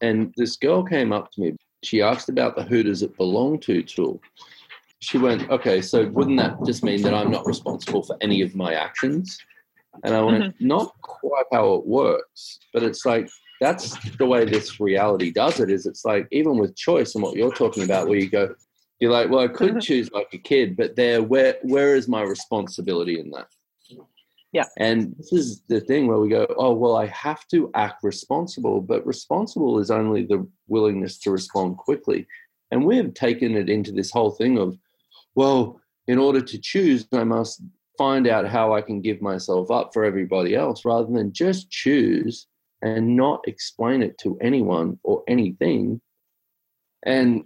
and 0.00 0.32
this 0.36 0.56
girl 0.56 0.82
came 0.82 1.12
up 1.12 1.30
to 1.32 1.40
me. 1.40 1.56
She 1.82 2.02
asked 2.02 2.28
about 2.28 2.56
the 2.56 2.62
Who 2.64 2.82
Does 2.82 3.02
It 3.02 3.16
Belong 3.16 3.60
To 3.60 3.82
tool. 3.82 4.20
She 5.00 5.16
went, 5.16 5.48
okay, 5.48 5.80
so 5.80 6.08
wouldn't 6.08 6.38
that 6.38 6.56
just 6.66 6.82
mean 6.82 7.02
that 7.02 7.14
I'm 7.14 7.30
not 7.30 7.46
responsible 7.46 8.02
for 8.02 8.16
any 8.20 8.42
of 8.42 8.56
my 8.56 8.74
actions? 8.74 9.38
And 10.02 10.14
I 10.14 10.20
went, 10.22 10.42
mm-hmm. 10.42 10.66
not 10.66 10.92
quite 11.02 11.46
how 11.52 11.74
it 11.74 11.86
works, 11.86 12.58
but 12.72 12.82
it's 12.82 13.06
like 13.06 13.28
that's 13.60 13.96
the 14.16 14.26
way 14.26 14.44
this 14.44 14.80
reality 14.80 15.30
does 15.30 15.60
it. 15.60 15.70
Is 15.70 15.86
it's 15.86 16.04
like 16.04 16.28
even 16.30 16.58
with 16.58 16.76
choice 16.76 17.14
and 17.14 17.22
what 17.22 17.36
you're 17.36 17.52
talking 17.52 17.84
about, 17.84 18.08
where 18.08 18.18
you 18.18 18.28
go, 18.28 18.54
you're 19.00 19.12
like, 19.12 19.30
well, 19.30 19.40
I 19.40 19.48
could 19.48 19.70
mm-hmm. 19.70 19.78
choose 19.80 20.10
like 20.12 20.28
a 20.32 20.38
kid, 20.38 20.76
but 20.76 20.96
there, 20.96 21.22
where 21.22 21.56
where 21.62 21.94
is 21.94 22.08
my 22.08 22.22
responsibility 22.22 23.20
in 23.20 23.30
that? 23.30 23.48
Yeah. 24.52 24.64
And 24.78 25.14
this 25.18 25.32
is 25.32 25.62
the 25.68 25.80
thing 25.80 26.06
where 26.06 26.18
we 26.18 26.30
go, 26.30 26.46
oh, 26.56 26.72
well, 26.72 26.96
I 26.96 27.06
have 27.06 27.46
to 27.48 27.70
act 27.74 28.02
responsible, 28.02 28.80
but 28.80 29.06
responsible 29.06 29.78
is 29.78 29.90
only 29.90 30.24
the 30.24 30.46
willingness 30.68 31.18
to 31.20 31.30
respond 31.30 31.76
quickly. 31.76 32.26
And 32.70 32.84
we've 32.84 33.12
taken 33.14 33.56
it 33.56 33.68
into 33.68 33.92
this 33.92 34.10
whole 34.10 34.30
thing 34.30 34.58
of, 34.58 34.78
well, 35.34 35.80
in 36.06 36.18
order 36.18 36.40
to 36.40 36.58
choose, 36.58 37.06
I 37.12 37.24
must 37.24 37.62
find 37.98 38.26
out 38.26 38.46
how 38.46 38.72
I 38.72 38.80
can 38.80 39.02
give 39.02 39.20
myself 39.20 39.70
up 39.70 39.90
for 39.92 40.04
everybody 40.04 40.54
else 40.54 40.84
rather 40.84 41.12
than 41.12 41.32
just 41.32 41.70
choose 41.70 42.46
and 42.80 43.16
not 43.16 43.46
explain 43.46 44.02
it 44.02 44.16
to 44.18 44.38
anyone 44.40 44.98
or 45.02 45.24
anything. 45.28 46.00
And 47.04 47.44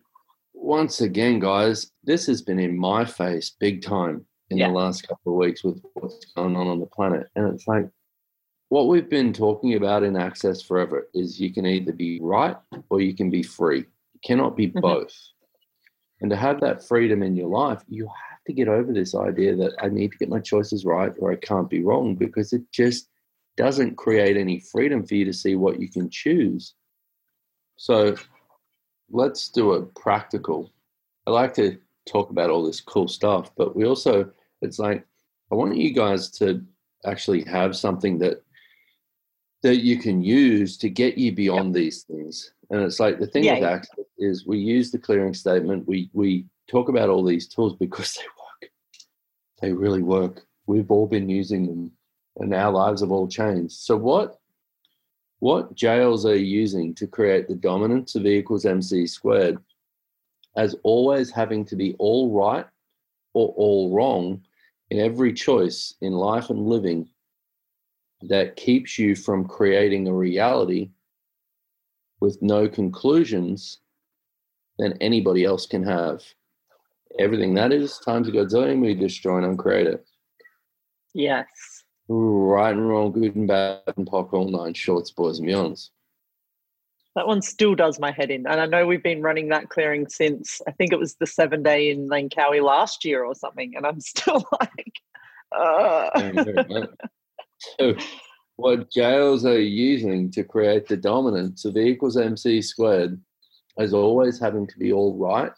once 0.54 1.00
again, 1.00 1.40
guys, 1.40 1.90
this 2.04 2.26
has 2.26 2.42
been 2.42 2.58
in 2.58 2.78
my 2.78 3.04
face 3.04 3.50
big 3.58 3.82
time 3.82 4.26
in 4.52 4.58
Yeah. 4.58 4.68
the 4.68 4.74
last 4.74 5.08
couple 5.08 5.32
of 5.32 5.38
weeks 5.38 5.64
with 5.64 5.82
what's 5.94 6.24
going 6.26 6.54
on 6.56 6.66
on 6.68 6.78
the 6.78 6.86
planet. 6.86 7.28
And 7.34 7.52
it's 7.52 7.66
like, 7.66 7.88
what 8.68 8.88
we've 8.88 9.08
been 9.08 9.32
talking 9.32 9.74
about 9.74 10.02
in 10.02 10.16
Access 10.16 10.62
forever 10.62 11.08
is 11.14 11.40
you 11.40 11.52
can 11.52 11.66
either 11.66 11.92
be 11.92 12.20
right 12.22 12.56
or 12.90 13.00
you 13.00 13.14
can 13.14 13.30
be 13.30 13.42
free. 13.42 13.80
You 13.80 14.20
cannot 14.24 14.56
be 14.56 14.68
Mhm. 14.68 14.80
both. 14.80 15.14
And 16.20 16.30
to 16.30 16.36
have 16.36 16.60
that 16.60 16.84
freedom 16.86 17.22
in 17.22 17.34
your 17.34 17.48
life, 17.48 17.82
you 17.88 18.06
have 18.06 18.44
to 18.46 18.52
get 18.52 18.68
over 18.68 18.92
this 18.92 19.14
idea 19.14 19.56
that 19.56 19.74
I 19.80 19.88
need 19.88 20.12
to 20.12 20.18
get 20.18 20.28
my 20.28 20.40
choices 20.40 20.84
right 20.84 21.12
or 21.18 21.32
I 21.32 21.36
can't 21.36 21.68
be 21.68 21.82
wrong 21.82 22.14
because 22.14 22.52
it 22.52 22.62
just 22.70 23.08
doesn't 23.56 23.96
create 23.96 24.36
any 24.36 24.60
freedom 24.60 25.04
for 25.04 25.14
you 25.14 25.24
to 25.24 25.32
see 25.32 25.56
what 25.56 25.80
you 25.80 25.88
can 25.90 26.08
choose. 26.08 26.74
So 27.76 28.16
let's 29.10 29.48
do 29.48 29.72
a 29.72 29.82
practical. 29.82 30.70
I 31.26 31.30
like 31.30 31.54
to 31.54 31.78
talk 32.06 32.30
about 32.30 32.50
all 32.50 32.64
this 32.64 32.80
cool 32.80 33.08
stuff, 33.08 33.54
but 33.56 33.76
we 33.76 33.84
also, 33.84 34.30
it's 34.62 34.78
like, 34.78 35.04
I 35.50 35.54
want 35.54 35.76
you 35.76 35.92
guys 35.92 36.30
to 36.38 36.64
actually 37.04 37.44
have 37.44 37.76
something 37.76 38.18
that 38.18 38.42
that 39.62 39.76
you 39.76 39.96
can 39.98 40.22
use 40.22 40.76
to 40.78 40.90
get 40.90 41.16
you 41.16 41.30
beyond 41.32 41.72
these 41.72 42.02
things. 42.02 42.52
And 42.70 42.80
it's 42.82 42.98
like 42.98 43.20
the 43.20 43.26
thing 43.28 43.44
Yeah, 43.44 43.54
with 43.54 43.62
yeah. 43.62 43.70
access 43.70 44.04
is 44.18 44.46
we 44.46 44.58
use 44.58 44.90
the 44.90 44.98
clearing 44.98 45.34
statement. 45.34 45.86
We 45.86 46.10
we 46.12 46.46
talk 46.68 46.88
about 46.88 47.08
all 47.08 47.24
these 47.24 47.46
tools 47.48 47.74
because 47.76 48.14
they 48.14 48.22
work. 48.22 48.72
They 49.60 49.72
really 49.72 50.02
work. 50.02 50.46
We've 50.66 50.90
all 50.90 51.06
been 51.06 51.28
using 51.28 51.66
them, 51.66 51.92
and 52.38 52.54
our 52.54 52.72
lives 52.72 53.02
have 53.02 53.12
all 53.12 53.28
changed. 53.28 53.74
So 53.74 53.96
what 53.96 54.38
what 55.40 55.74
jails 55.74 56.24
are 56.24 56.36
you 56.36 56.46
using 56.60 56.94
to 56.94 57.06
create 57.06 57.48
the 57.48 57.56
dominance 57.56 58.14
of 58.14 58.24
E 58.26 58.38
equals 58.38 58.64
mc 58.64 59.06
squared 59.08 59.58
as 60.56 60.76
always 60.84 61.30
having 61.30 61.64
to 61.64 61.74
be 61.76 61.96
all 61.98 62.30
right 62.30 62.66
or 63.34 63.48
all 63.56 63.92
wrong 63.94 64.40
in 64.92 65.00
every 65.00 65.32
choice 65.32 65.94
in 66.02 66.12
life 66.12 66.50
and 66.50 66.66
living 66.66 67.08
that 68.28 68.56
keeps 68.56 68.98
you 68.98 69.16
from 69.16 69.48
creating 69.48 70.06
a 70.06 70.12
reality 70.12 70.90
with 72.20 72.36
no 72.42 72.68
conclusions 72.68 73.78
than 74.78 74.92
anybody 75.00 75.46
else 75.46 75.64
can 75.64 75.82
have. 75.82 76.22
Everything 77.18 77.54
that 77.54 77.72
is, 77.72 77.98
times 78.04 78.28
a 78.28 78.32
godzillion, 78.32 78.82
we 78.82 78.92
destroy 78.94 79.38
and 79.38 79.46
uncreate 79.46 79.86
it. 79.86 80.04
Yes. 81.14 81.46
Right 82.08 82.74
and 82.74 82.86
wrong, 82.86 83.12
good 83.12 83.34
and 83.34 83.48
bad, 83.48 83.80
and 83.96 84.06
pop 84.06 84.34
all 84.34 84.50
nine 84.50 84.74
shorts, 84.74 85.10
boys 85.10 85.38
and 85.38 85.48
beyonds. 85.48 85.88
That 87.14 87.26
one 87.26 87.42
still 87.42 87.74
does 87.74 88.00
my 88.00 88.10
head 88.10 88.30
in. 88.30 88.46
And 88.46 88.60
I 88.60 88.66
know 88.66 88.86
we've 88.86 89.02
been 89.02 89.22
running 89.22 89.48
that 89.48 89.68
clearing 89.68 90.08
since 90.08 90.62
I 90.66 90.70
think 90.70 90.92
it 90.92 90.98
was 90.98 91.14
the 91.16 91.26
seven 91.26 91.62
day 91.62 91.90
in 91.90 92.08
Langkawi 92.08 92.62
last 92.62 93.04
year 93.04 93.24
or 93.24 93.34
something. 93.34 93.74
And 93.76 93.86
I'm 93.86 94.00
still 94.12 94.46
like, 94.60 95.00
uh. 95.54 96.86
so, 97.78 97.94
what 98.56 98.90
jails 98.90 99.44
are 99.44 99.60
using 99.60 100.30
to 100.30 100.44
create 100.44 100.86
the 100.86 100.96
dominance 100.96 101.64
of 101.64 101.76
equals 101.76 102.16
mc 102.16 102.62
squared 102.62 103.20
as 103.78 103.94
always 103.94 104.38
having 104.38 104.66
to 104.66 104.78
be 104.78 104.92
all 104.92 105.16
right 105.16 105.52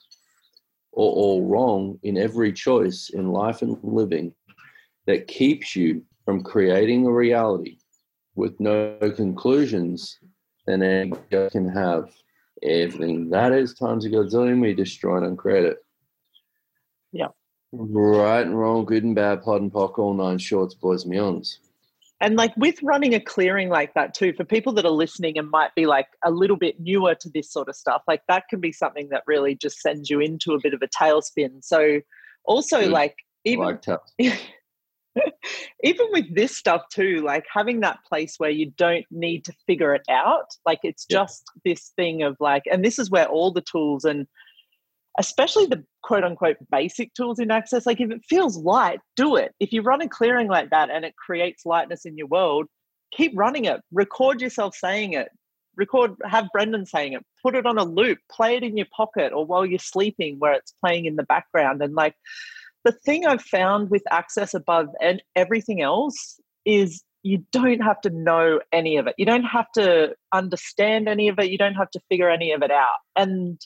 or 0.93 1.13
all 1.13 1.45
wrong 1.45 1.99
in 2.03 2.17
every 2.17 2.53
choice 2.53 3.11
in 3.13 3.29
life 3.29 3.63
and 3.63 3.77
living 3.83 4.33
that 5.07 5.27
keeps 5.27 5.75
you 5.75 6.03
from 6.25 6.43
creating 6.43 7.07
a 7.07 7.13
reality 7.13 7.77
with 8.37 8.59
no 8.61 8.97
conclusions 9.17 10.19
any 10.69 11.13
girl 11.31 11.51
can 11.51 11.69
have. 11.69 12.11
Everything 12.63 13.31
that 13.31 13.53
is 13.53 13.75
times 13.75 14.05
a 14.05 14.11
godzillion, 14.11 14.61
we 14.61 14.75
destroy 14.75 15.19
and 15.19 15.27
uncreate 15.27 15.65
it. 15.65 15.85
Yeah. 17.13 17.29
Right 17.73 18.47
and 18.47 18.59
wrong, 18.59 18.85
good 18.85 19.05
and 19.05 19.15
bad, 19.15 19.43
POD 19.43 19.63
and 19.63 19.73
POC, 19.73 19.99
all 19.99 20.15
nine 20.15 20.39
shorts, 20.39 20.75
boys 20.75 21.05
and 21.05 21.13
beyonds. 21.13 21.59
And 22.21 22.37
like 22.37 22.57
with 22.57 22.83
running 22.83 23.15
a 23.15 23.21
clearing 23.21 23.69
like 23.69 23.93
that 23.95 24.15
too, 24.15 24.33
for 24.33 24.45
people 24.45 24.73
that 24.75 24.85
are 24.85 24.91
listening 24.91 25.37
and 25.37 25.51
might 25.51 25.75
be 25.75 25.85
like 25.85 26.07
a 26.25 26.31
little 26.31 26.57
bit 26.57 26.81
newer 26.81 27.15
to 27.17 27.29
this 27.29 27.53
sort 27.53 27.69
of 27.69 27.77
stuff, 27.77 28.03
like 28.07 28.23
that 28.29 28.45
can 28.49 28.61
be 28.61 28.73
something 28.73 29.09
that 29.11 29.25
really 29.27 29.57
just 29.57 29.81
sends 29.81 30.09
you 30.09 30.21
into 30.21 30.55
a 30.55 30.61
bit 30.63 30.73
of 30.73 30.81
a 30.83 30.89
tailspin. 30.89 31.63
So 31.63 32.01
also 32.45 32.89
like 32.89 33.17
even 33.45 33.65
like. 33.65 33.85
even 35.83 36.07
with 36.13 36.35
this 36.35 36.57
stuff 36.57 36.83
too, 36.93 37.23
like 37.23 37.45
having 37.53 37.81
that 37.81 37.99
place 38.09 38.35
where 38.39 38.51
you 38.51 38.71
don't 38.77 39.05
need 39.11 39.45
to 39.45 39.53
figure 39.67 39.95
it 39.95 40.03
out. 40.09 40.47
Like 40.67 40.81
it's 40.83 41.07
Yeah. 41.09 41.21
just 41.21 41.45
this 41.65 41.93
thing 41.97 42.23
of 42.23 42.37
like, 42.41 42.63
and 42.71 42.85
this 42.85 42.99
is 42.99 43.11
where 43.11 43.27
all 43.27 43.53
the 43.53 43.61
tools 43.63 44.05
and 44.05 44.27
especially 45.19 45.67
the 45.67 45.85
quote 46.03 46.25
unquote 46.25 46.57
basic 46.71 47.15
tools 47.15 47.39
in 47.39 47.51
access, 47.51 47.87
like 47.87 48.01
if 48.01 48.11
it 48.11 48.23
feels 48.29 48.57
light, 48.57 49.01
do 49.17 49.37
it. 49.37 49.55
If 49.61 49.73
you 49.73 49.83
run 49.83 50.03
a 50.03 50.09
clearing 50.09 50.49
like 50.49 50.71
that 50.71 50.91
and 50.91 51.05
it 51.05 51.15
creates 51.17 51.65
lightness 51.65 52.05
in 52.05 52.17
your 52.19 52.27
world, 52.27 52.67
keep 53.13 53.33
running 53.37 53.65
it. 53.67 53.81
Record 53.93 54.41
yourself 54.41 54.75
saying 54.75 55.13
it. 55.13 55.29
Record, 55.77 56.13
have 56.25 56.49
Brendon 56.53 56.87
saying 56.87 57.15
it, 57.15 57.25
put 57.43 57.57
it 57.57 57.67
on 57.67 57.79
a 57.79 57.85
loop, 57.85 58.19
play 58.31 58.57
it 58.57 58.63
in 58.63 58.77
your 58.77 58.87
pocket 58.97 59.33
or 59.33 59.45
while 59.45 59.67
you're 59.67 59.79
sleeping 59.79 60.39
where 60.39 60.53
it's 60.53 60.73
playing 60.81 61.07
in 61.07 61.17
the 61.17 61.25
background. 61.25 61.83
And 61.83 61.95
like 61.95 62.15
the 62.85 62.93
thing 62.93 63.27
I've 63.27 63.43
found 63.43 63.91
with 63.91 64.03
access 64.11 64.55
above 64.55 64.89
and 65.01 65.23
everything 65.35 65.81
else 65.81 66.41
is 66.65 67.03
you 67.23 67.43
don't 67.53 67.81
have 67.81 68.01
to 68.03 68.11
know 68.11 68.61
any 68.73 68.99
of 68.99 69.07
it. 69.07 69.15
You 69.17 69.25
don't 69.25 69.45
have 69.45 69.71
to 69.73 70.15
understand 70.33 71.09
any 71.09 71.29
of 71.29 71.39
it. 71.39 71.51
You 71.51 71.57
don't 71.57 71.75
have 71.75 71.91
to 71.93 72.01
figure 72.11 72.29
any 72.29 72.53
of 72.53 72.63
it 72.63 72.71
out. 72.71 72.99
And 73.17 73.59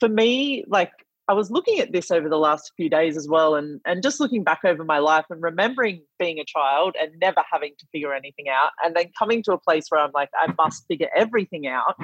for 0.00 0.08
me, 0.08 0.64
like 0.66 0.92
I 1.28 1.34
was 1.34 1.50
looking 1.50 1.78
at 1.78 1.92
this 1.92 2.10
over 2.10 2.28
the 2.28 2.38
last 2.38 2.72
few 2.76 2.90
days 2.90 3.16
as 3.16 3.28
well, 3.28 3.54
and 3.54 3.80
and 3.86 4.02
just 4.02 4.18
looking 4.18 4.42
back 4.42 4.60
over 4.64 4.82
my 4.82 4.98
life 4.98 5.26
and 5.30 5.40
remembering 5.40 6.02
being 6.18 6.40
a 6.40 6.44
child 6.44 6.96
and 7.00 7.12
never 7.20 7.42
having 7.52 7.72
to 7.78 7.86
figure 7.92 8.12
anything 8.12 8.46
out, 8.48 8.70
and 8.82 8.96
then 8.96 9.12
coming 9.16 9.42
to 9.44 9.52
a 9.52 9.58
place 9.58 9.84
where 9.90 10.00
I'm 10.00 10.10
like, 10.12 10.30
I 10.34 10.52
must 10.58 10.86
figure 10.88 11.08
everything 11.14 11.68
out. 11.68 11.94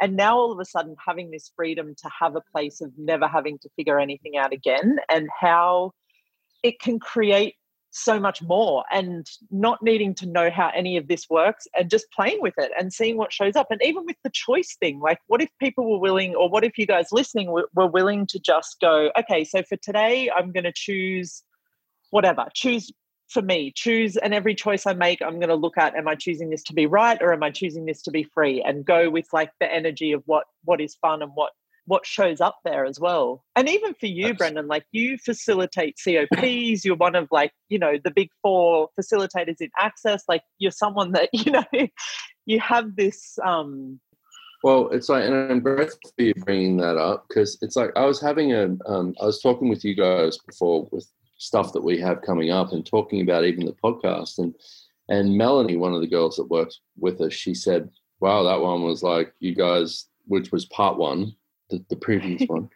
And 0.00 0.16
now 0.16 0.36
all 0.36 0.52
of 0.52 0.58
a 0.58 0.64
sudden 0.64 0.96
having 1.04 1.30
this 1.30 1.50
freedom 1.56 1.94
to 1.96 2.10
have 2.20 2.36
a 2.36 2.42
place 2.52 2.80
of 2.80 2.92
never 2.98 3.26
having 3.26 3.58
to 3.60 3.68
figure 3.76 3.98
anything 3.98 4.36
out 4.36 4.52
again, 4.52 4.98
and 5.08 5.28
how 5.40 5.92
it 6.62 6.80
can 6.80 6.98
create 6.98 7.54
so 7.96 8.18
much 8.18 8.42
more 8.42 8.82
and 8.90 9.24
not 9.52 9.80
needing 9.80 10.16
to 10.16 10.26
know 10.26 10.50
how 10.50 10.68
any 10.74 10.96
of 10.96 11.06
this 11.06 11.30
works 11.30 11.68
and 11.78 11.88
just 11.88 12.10
playing 12.10 12.40
with 12.40 12.54
it 12.58 12.72
and 12.76 12.92
seeing 12.92 13.16
what 13.16 13.32
shows 13.32 13.54
up. 13.54 13.68
And 13.70 13.80
even 13.84 14.04
with 14.04 14.16
the 14.24 14.32
choice 14.34 14.76
thing, 14.80 14.98
like 14.98 15.18
what 15.28 15.40
if 15.40 15.48
people 15.60 15.88
were 15.88 16.00
willing, 16.00 16.34
or 16.34 16.48
what 16.48 16.64
if 16.64 16.76
you 16.76 16.86
guys 16.86 17.06
listening 17.12 17.52
were, 17.52 17.86
willing 17.86 18.26
to 18.26 18.40
just 18.40 18.80
go, 18.80 19.12
okay, 19.16 19.44
so 19.44 19.62
for 19.62 19.76
today, 19.76 20.28
I'm 20.34 20.50
going 20.50 20.64
to 20.64 20.72
choose 20.74 21.44
whatever, 22.10 22.46
choose 22.52 22.90
for 23.28 23.42
me, 23.42 23.72
choose, 23.74 24.16
and 24.16 24.34
every 24.34 24.54
choice 24.54 24.86
I 24.86 24.92
make, 24.92 25.22
I'm 25.22 25.38
going 25.38 25.48
to 25.48 25.54
look 25.54 25.78
at, 25.78 25.96
am 25.96 26.08
I 26.08 26.14
choosing 26.14 26.50
this 26.50 26.62
to 26.64 26.72
be 26.72 26.86
right 26.86 27.20
or 27.20 27.32
am 27.32 27.42
I 27.42 27.50
choosing 27.50 27.86
this 27.86 28.02
to 28.02 28.10
be 28.10 28.22
free? 28.22 28.62
And 28.62 28.84
go 28.84 29.10
with 29.10 29.26
like 29.32 29.50
the 29.60 29.72
energy 29.72 30.12
of 30.12 30.22
what 30.26 30.44
what 30.64 30.80
is 30.80 30.94
fun 30.96 31.22
and 31.22 31.32
what 31.34 31.52
what 31.86 32.06
shows 32.06 32.40
up 32.40 32.56
there 32.64 32.84
as 32.86 32.98
well. 32.98 33.44
And 33.56 33.68
even 33.68 33.94
for 33.94 34.06
you, 34.06 34.28
Yes. 34.28 34.38
Brendon, 34.38 34.66
like 34.66 34.84
you 34.92 35.18
facilitate 35.18 35.98
COPs, 36.02 36.84
you're 36.84 36.96
one 36.96 37.14
of 37.14 37.28
like, 37.30 37.52
you 37.68 37.78
know, 37.78 37.98
the 38.02 38.10
big 38.10 38.30
four 38.42 38.88
facilitators 38.98 39.60
in 39.60 39.70
access. 39.78 40.24
Like 40.28 40.42
you're 40.58 40.70
someone 40.70 41.12
that, 41.12 41.28
you 41.34 41.52
know, 41.52 41.64
you 42.46 42.60
have 42.60 42.96
this 42.96 43.38
um 43.44 44.00
Well, 44.62 44.88
it's 44.90 45.08
like, 45.08 45.24
and 45.24 45.34
I'm 45.34 45.60
grateful 45.60 45.98
for 46.16 46.22
you 46.22 46.34
bringing 46.34 46.78
that 46.78 46.96
up 46.96 47.26
because 47.28 47.58
it's 47.60 47.76
like 47.76 47.90
I 47.96 48.06
was 48.06 48.20
having 48.20 48.52
a, 48.52 48.76
um, 48.86 49.14
I 49.20 49.26
was 49.26 49.40
talking 49.40 49.68
with 49.68 49.84
you 49.84 49.94
guys 49.94 50.38
before 50.38 50.88
with 50.90 51.06
stuff 51.44 51.72
that 51.72 51.82
we 51.82 51.98
have 52.00 52.22
coming 52.22 52.50
up 52.50 52.72
and 52.72 52.84
talking 52.84 53.20
about 53.20 53.44
even 53.44 53.66
the 53.66 53.72
podcast 53.84 54.38
and 54.38 54.54
and 55.10 55.36
Melanie, 55.36 55.76
one 55.76 55.92
of 55.92 56.00
the 56.00 56.06
girls 56.06 56.36
that 56.36 56.48
works 56.48 56.80
with 56.96 57.20
us, 57.20 57.34
she 57.34 57.52
said, 57.54 57.90
"Wow, 58.20 58.42
that 58.44 58.60
one 58.62 58.82
was 58.84 59.02
like 59.02 59.34
you 59.38 59.54
guys, 59.54 60.06
which 60.26 60.50
was 60.50 60.64
part 60.64 60.96
one, 60.96 61.34
the, 61.68 61.84
the 61.90 61.96
previous 61.96 62.42
one, 62.48 62.70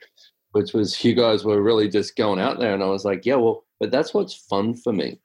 which 0.52 0.74
was 0.74 1.02
you 1.02 1.14
guys 1.14 1.42
were 1.44 1.62
really 1.62 1.88
just 1.88 2.16
going 2.16 2.38
out 2.38 2.58
there." 2.58 2.74
And 2.74 2.82
I 2.82 2.86
was 2.88 3.06
like, 3.06 3.24
"Yeah, 3.24 3.36
well, 3.36 3.64
but 3.80 3.90
that's 3.90 4.12
what's 4.12 4.34
fun 4.34 4.74
for 4.74 4.92
me. 4.92 5.18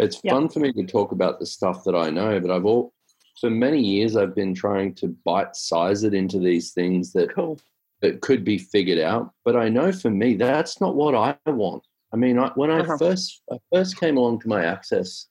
It's 0.00 0.20
Yeah. 0.24 0.32
fun 0.32 0.48
for 0.48 0.58
me 0.58 0.72
to 0.72 0.84
talk 0.84 1.12
about 1.12 1.38
the 1.38 1.46
stuff 1.46 1.84
that 1.84 1.94
I 1.94 2.10
know, 2.10 2.40
but 2.40 2.50
I've 2.50 2.64
all 2.64 2.92
for 3.40 3.48
many 3.48 3.80
years 3.80 4.16
I've 4.16 4.34
been 4.34 4.54
trying 4.54 4.94
to 4.96 5.08
bite 5.24 5.54
size 5.54 6.02
it 6.02 6.12
into 6.12 6.38
these 6.40 6.72
things 6.72 7.12
that 7.12 7.32
cool. 7.34 7.60
that 8.00 8.20
could 8.20 8.42
be 8.44 8.58
figured 8.58 8.98
out. 8.98 9.32
But 9.44 9.54
I 9.56 9.68
know 9.68 9.92
for 9.92 10.10
me 10.10 10.34
that's 10.34 10.80
not 10.80 10.96
what 10.96 11.14
I 11.14 11.36
want. 11.46 11.84
I 12.12 12.16
mean, 12.16 12.38
I, 12.38 12.50
when 12.54 12.70
I 12.70 12.80
Uh-huh. 12.80 12.98
first 12.98 13.42
I 13.50 13.58
first 13.72 13.98
came 13.98 14.16
along 14.16 14.40
to 14.40 14.48
my 14.48 14.64
access 14.64 15.28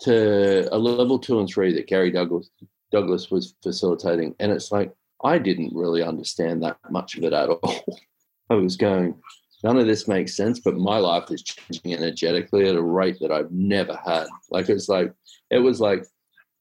to 0.00 0.68
a 0.74 0.78
level 0.78 1.18
two 1.18 1.38
and 1.40 1.48
three 1.48 1.72
that 1.74 1.86
Gary 1.86 2.10
Douglas 2.10 2.50
Douglas 2.90 3.30
was 3.30 3.54
facilitating, 3.62 4.34
and 4.40 4.52
it's 4.52 4.70
like 4.72 4.92
I 5.22 5.38
didn't 5.38 5.74
really 5.74 6.02
understand 6.02 6.62
that 6.62 6.78
much 6.90 7.16
of 7.16 7.24
it 7.24 7.32
at 7.32 7.48
all. 7.48 7.84
I 8.50 8.54
was 8.54 8.76
going, 8.76 9.20
none 9.62 9.78
of 9.78 9.86
this 9.86 10.06
makes 10.06 10.36
sense, 10.36 10.60
but 10.60 10.76
my 10.76 10.98
life 10.98 11.30
is 11.30 11.42
changing 11.42 11.94
energetically 11.94 12.68
at 12.68 12.76
a 12.76 12.82
rate 12.82 13.18
that 13.20 13.32
I've 13.32 13.50
never 13.50 13.96
had. 14.04 14.26
Like 14.50 14.68
it's 14.68 14.88
like 14.88 15.12
it 15.50 15.58
was 15.58 15.80
like 15.80 16.04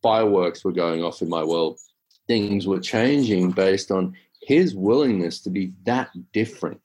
fireworks 0.01 0.63
were 0.63 0.71
going 0.71 1.03
off 1.03 1.21
in 1.21 1.29
my 1.29 1.43
world. 1.43 1.79
Things 2.27 2.67
were 2.67 2.79
changing 2.79 3.51
based 3.51 3.91
on 3.91 4.15
his 4.41 4.75
willingness 4.75 5.39
to 5.41 5.49
be 5.49 5.73
that 5.85 6.09
different 6.33 6.79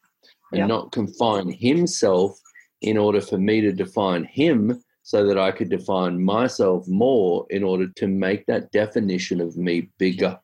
and 0.53 0.61
Yeah. 0.61 0.67
not 0.67 0.93
confine 0.93 1.51
himself 1.51 2.41
in 2.83 2.97
order 2.97 3.21
for 3.21 3.39
me 3.39 3.61
to 3.61 3.73
define 3.73 4.25
him 4.25 4.83
so 5.03 5.27
that 5.27 5.39
I 5.39 5.51
could 5.51 5.71
define 5.71 6.23
myself 6.23 6.87
more 6.87 7.47
in 7.51 7.63
order 7.63 7.89
to 7.89 8.07
make 8.07 8.47
that 8.47 8.71
definition 8.73 9.41
of 9.41 9.57
me 9.57 9.91
bigger. 9.99 10.39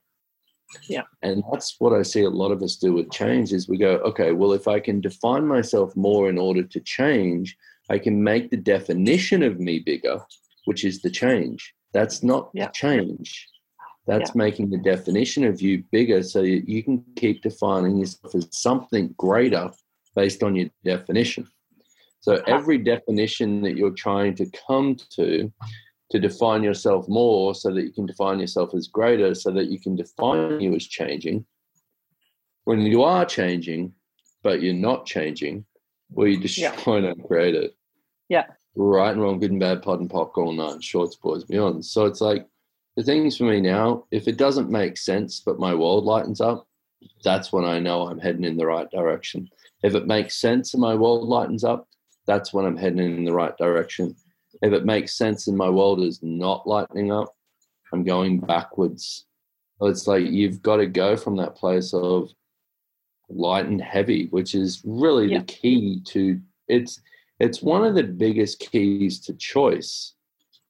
Yeah. 0.89 1.03
And 1.23 1.43
that's 1.53 1.77
what 1.79 1.93
I 1.93 2.03
see 2.03 2.23
a 2.23 2.31
lot 2.31 2.51
of 2.51 2.63
us 2.63 2.77
do 2.77 2.95
with 2.95 3.11
change 3.13 3.53
is 3.53 3.69
we 3.69 3.77
go, 3.77 3.97
okay, 3.97 4.33
well, 4.33 4.53
if 4.53 4.67
I 4.67 4.81
can 4.81 5.01
define 5.01 5.47
myself 5.47 5.95
more 5.95 6.29
in 6.29 6.39
order 6.39 6.63
to 6.63 6.81
change, 6.81 7.57
I 7.91 7.99
can 7.99 8.25
make 8.25 8.51
the 8.51 8.57
definition 8.57 9.43
of 9.43 9.61
me 9.61 9.79
bigger, 9.79 10.21
which 10.65 10.85
is 10.85 11.03
the 11.03 11.11
change. 11.11 11.75
That's 11.93 12.23
not 12.23 12.51
Yeah. 12.55 12.69
change. 12.71 13.49
That's 14.07 14.35
making 14.35 14.71
the 14.71 14.79
definition 14.79 15.45
of 15.45 15.63
you 15.63 15.85
bigger 15.91 16.23
so 16.23 16.43
that 16.43 16.69
you 16.69 16.83
can 16.83 17.05
keep 17.17 17.43
defining 17.43 17.97
yourself 17.99 18.35
as 18.35 18.49
something 18.51 19.15
greater 19.17 19.71
based 20.15 20.43
on 20.43 20.55
your 20.57 20.69
definition. 20.85 21.49
So 22.25 22.43
every 22.47 22.79
definition 22.79 23.61
that 23.65 23.77
you're 23.77 23.91
trying 23.91 24.35
to 24.37 24.47
come 24.67 24.97
to 25.17 25.53
to 26.11 26.19
define 26.19 26.63
yourself 26.63 27.07
more 27.07 27.55
so 27.55 27.71
that 27.75 27.83
you 27.83 27.93
can 27.93 28.07
define 28.07 28.41
yourself 28.41 28.71
as 28.75 28.89
greater 28.89 29.35
so 29.35 29.51
that 29.51 29.67
you 29.67 29.79
can 29.79 29.95
define 29.95 30.59
you 30.59 30.75
as 30.75 30.87
changing. 30.87 31.45
When 32.65 32.81
you 32.81 33.03
are 33.03 33.27
changing 33.27 33.93
but 34.43 34.63
you're 34.63 34.73
not 34.73 35.05
changing 35.05 35.67
well 36.13 36.27
you 36.27 36.41
destroy 36.41 36.97
Yeah. 37.03 37.09
and 37.11 37.25
create 37.27 37.55
it. 37.55 37.77
Yeah. 38.31 38.47
right 38.75 39.13
and 39.13 39.21
wrong 39.21 39.39
good 39.39 39.51
and 39.51 39.61
bad 39.61 39.83
POD 39.83 40.01
and 40.01 40.09
POC 40.11 40.39
all 40.39 40.53
night 40.55 40.83
shorts 40.83 41.17
boys 41.17 41.45
beyond 41.45 41.85
so 41.85 42.07
it's 42.07 42.23
like 42.23 42.47
the 42.97 43.03
things 43.03 43.37
for 43.37 43.45
me 43.45 43.61
now 43.61 44.05
if 44.11 44.29
it 44.29 44.39
doesn't 44.39 44.71
make 44.71 44.97
sense 44.97 45.43
but 45.45 45.59
my 45.59 45.75
world 45.75 46.05
lightens 46.05 46.41
up 46.41 46.67
that's 47.23 47.53
when 47.53 47.67
i 47.67 47.79
know 47.79 48.07
i'm 48.09 48.19
heading 48.19 48.45
in 48.45 48.57
the 48.57 48.67
right 48.67 48.91
direction. 48.91 49.47
If 49.83 49.95
it 49.95 50.07
makes 50.07 50.41
sense 50.41 50.73
and 50.73 50.81
my 50.81 50.95
world 50.95 51.29
lightens 51.29 51.65
up 51.65 51.87
that's 52.27 52.53
when 52.53 52.65
i'm 52.65 52.77
heading 52.77 52.99
in 52.99 53.25
the 53.25 53.33
right 53.33 53.57
direction 53.59 54.15
if 54.63 54.73
it 54.73 54.85
makes 54.85 55.17
sense 55.17 55.47
and 55.49 55.57
my 55.57 55.69
world 55.69 56.01
is 56.01 56.21
not 56.23 56.67
lightening 56.67 57.13
up, 57.13 57.35
I'm 57.93 58.05
going 58.05 58.41
backwards. 58.41 59.27
So 59.79 59.87
it's 59.87 60.07
like 60.07 60.27
you've 60.27 60.63
got 60.63 60.77
to 60.77 60.87
go 60.87 61.17
from 61.17 61.37
that 61.37 61.57
place 61.57 61.93
of 61.93 62.31
light 63.29 63.67
and 63.67 63.81
heavy, 63.81 64.29
which 64.29 64.55
is 64.55 64.81
really 64.85 65.33
Yeah. 65.33 65.41
the 65.41 65.45
key 65.45 66.01
to 66.07 66.41
it's 66.69 67.01
it's 67.41 67.63
one 67.63 67.85
of 67.85 67.95
the 67.95 68.05
biggest 68.05 68.61
keys 68.61 69.21
to 69.21 69.35
choice 69.35 70.15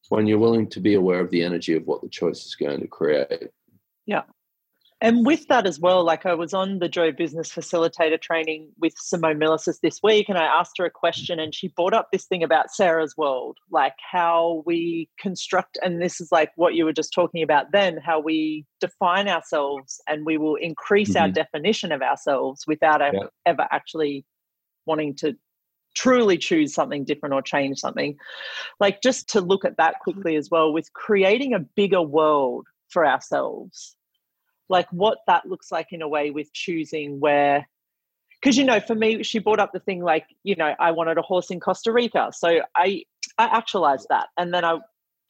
when 0.09 0.27
you're 0.27 0.39
willing 0.39 0.67
to 0.69 0.79
be 0.79 0.95
aware 0.95 1.19
of 1.19 1.29
the 1.29 1.43
energy 1.43 1.75
of 1.75 1.85
what 1.85 2.01
the 2.01 2.09
choice 2.09 2.45
is 2.45 2.55
going 2.55 2.81
to 2.81 2.87
create. 2.87 3.49
And 5.01 5.25
with 5.25 5.47
that 5.49 5.67
as 5.67 5.77
well, 5.77 6.05
like 6.05 6.25
I 6.25 6.33
was 6.33 6.53
on 6.53 6.79
the 6.79 6.87
Joe 6.87 7.11
Business 7.11 7.51
Facilitator 7.51 8.19
training 8.19 8.69
with 8.79 8.93
Simone 8.97 9.37
Milasas 9.37 9.81
this 9.81 9.99
week, 10.01 10.29
and 10.29 10.37
I 10.37 10.45
asked 10.45 10.77
her 10.77 10.85
a 10.85 10.89
question, 10.89 11.37
and 11.37 11.53
she 11.53 11.67
brought 11.67 11.93
up 11.93 12.07
this 12.11 12.25
thing 12.25 12.43
about 12.43 12.71
Sarah's 12.71 13.15
world, 13.17 13.57
like 13.69 13.95
how 13.99 14.63
we 14.65 15.09
construct, 15.19 15.77
and 15.83 16.01
this 16.01 16.21
is 16.21 16.31
like 16.31 16.51
what 16.55 16.75
you 16.75 16.85
were 16.85 16.93
just 16.93 17.13
talking 17.13 17.43
about 17.43 17.73
then, 17.73 17.97
how 17.97 18.21
we 18.21 18.65
define 18.79 19.27
ourselves 19.27 19.99
and 20.07 20.25
we 20.25 20.37
will 20.37 20.55
increase 20.55 21.15
our 21.15 21.27
Mhm. 21.27 21.33
definition 21.33 21.91
of 21.91 22.01
ourselves 22.01 22.65
without 22.65 23.01
Yeah. 23.01 23.27
ever 23.45 23.67
actually 23.71 24.25
wanting 24.85 25.13
to 25.15 25.35
truly 25.93 26.37
choose 26.37 26.73
something 26.73 27.03
different 27.03 27.33
or 27.35 27.41
change 27.41 27.79
something. 27.79 28.17
Like 28.79 29.01
just 29.01 29.27
to 29.29 29.41
look 29.41 29.65
at 29.65 29.77
that 29.77 29.99
quickly 29.99 30.35
as 30.37 30.49
well, 30.49 30.71
with 30.71 30.91
creating 30.93 31.53
a 31.53 31.59
bigger 31.59 32.01
world 32.01 32.65
for 32.89 33.05
ourselves 33.05 33.95
like 34.69 34.87
what 34.91 35.19
that 35.27 35.45
looks 35.45 35.71
like 35.71 35.87
in 35.91 36.01
a 36.01 36.07
way 36.07 36.31
with 36.31 36.51
choosing 36.53 37.19
where 37.19 37.67
because 38.41 38.57
you 38.57 38.63
know 38.63 38.79
for 38.79 38.95
me 38.95 39.23
she 39.23 39.39
brought 39.39 39.59
up 39.59 39.71
the 39.73 39.79
thing 39.79 40.03
like 40.03 40.25
you 40.43 40.55
know 40.55 40.73
i 40.79 40.91
wanted 40.91 41.17
a 41.17 41.21
horse 41.21 41.49
in 41.51 41.59
costa 41.59 41.91
rica 41.91 42.29
so 42.33 42.59
i 42.75 43.03
i 43.37 43.45
actualized 43.45 44.07
that 44.09 44.27
and 44.37 44.53
then 44.53 44.63
i 44.65 44.77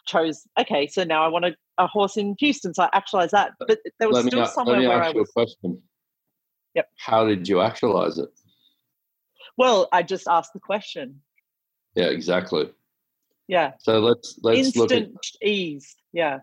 chose 0.05 0.43
okay 0.59 0.87
so 0.87 1.03
now 1.03 1.23
i 1.23 1.27
want 1.27 1.45
a, 1.45 1.55
a 1.77 1.87
horse 1.87 2.15
in 2.17 2.35
houston 2.39 2.73
so 2.73 2.83
i 2.83 2.89
actualized 2.93 3.31
that 3.31 3.51
uh, 3.61 3.65
but 3.67 3.79
there 3.99 4.07
was 4.07 4.17
Let 4.17 4.25
me, 4.25 4.31
still 4.31 4.43
a- 4.43 4.47
somewhere 4.47 4.75
let 4.75 4.81
me 4.81 4.87
where 4.87 5.01
ask 5.03 5.15
i 5.15 5.19
was 5.19 5.31
question. 5.31 5.81
Yep. 6.75 6.89
How 6.97 7.25
did 7.25 7.47
you 7.47 7.61
actualize 7.61 8.17
it? 8.17 8.29
well 9.57 9.87
i 9.91 10.03
just 10.03 10.27
asked 10.27 10.53
the 10.53 10.59
question 10.59 11.21
Yeah, 11.95 12.05
exactly. 12.07 12.69
yeah 13.47 13.71
So 13.79 13.99
let's 13.99 14.37
let's 14.43 14.75
look 14.75 14.91
at 14.91 14.97
instant 15.03 15.27
ease 15.41 15.95
yeah 16.13 16.39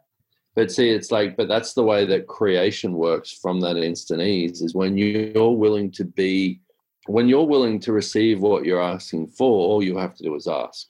But 0.55 0.71
see, 0.71 0.91
it's 0.91 1.11
like, 1.11 1.37
but 1.37 1.49
that's 1.49 1.73
the 1.73 1.83
way 1.83 2.05
that 2.07 2.27
creation 2.27 2.93
works 2.93 3.33
from 3.33 3.61
that 3.61 3.77
instant 3.77 4.21
ease 4.21 4.61
is 4.61 4.75
when 4.75 4.99
you're 4.99 5.51
willing 5.51 5.91
to 5.93 6.05
be, 6.05 6.61
when 7.07 7.29
you're 7.29 7.47
willing 7.47 7.81
to 7.81 7.93
receive 7.93 8.41
what 8.41 8.65
you're 8.65 8.83
asking 8.83 9.29
for, 9.29 9.47
all 9.47 9.83
you 9.83 9.97
have 9.97 10.15
to 10.17 10.23
do 10.23 10.35
is 10.35 10.47
ask. 10.47 10.87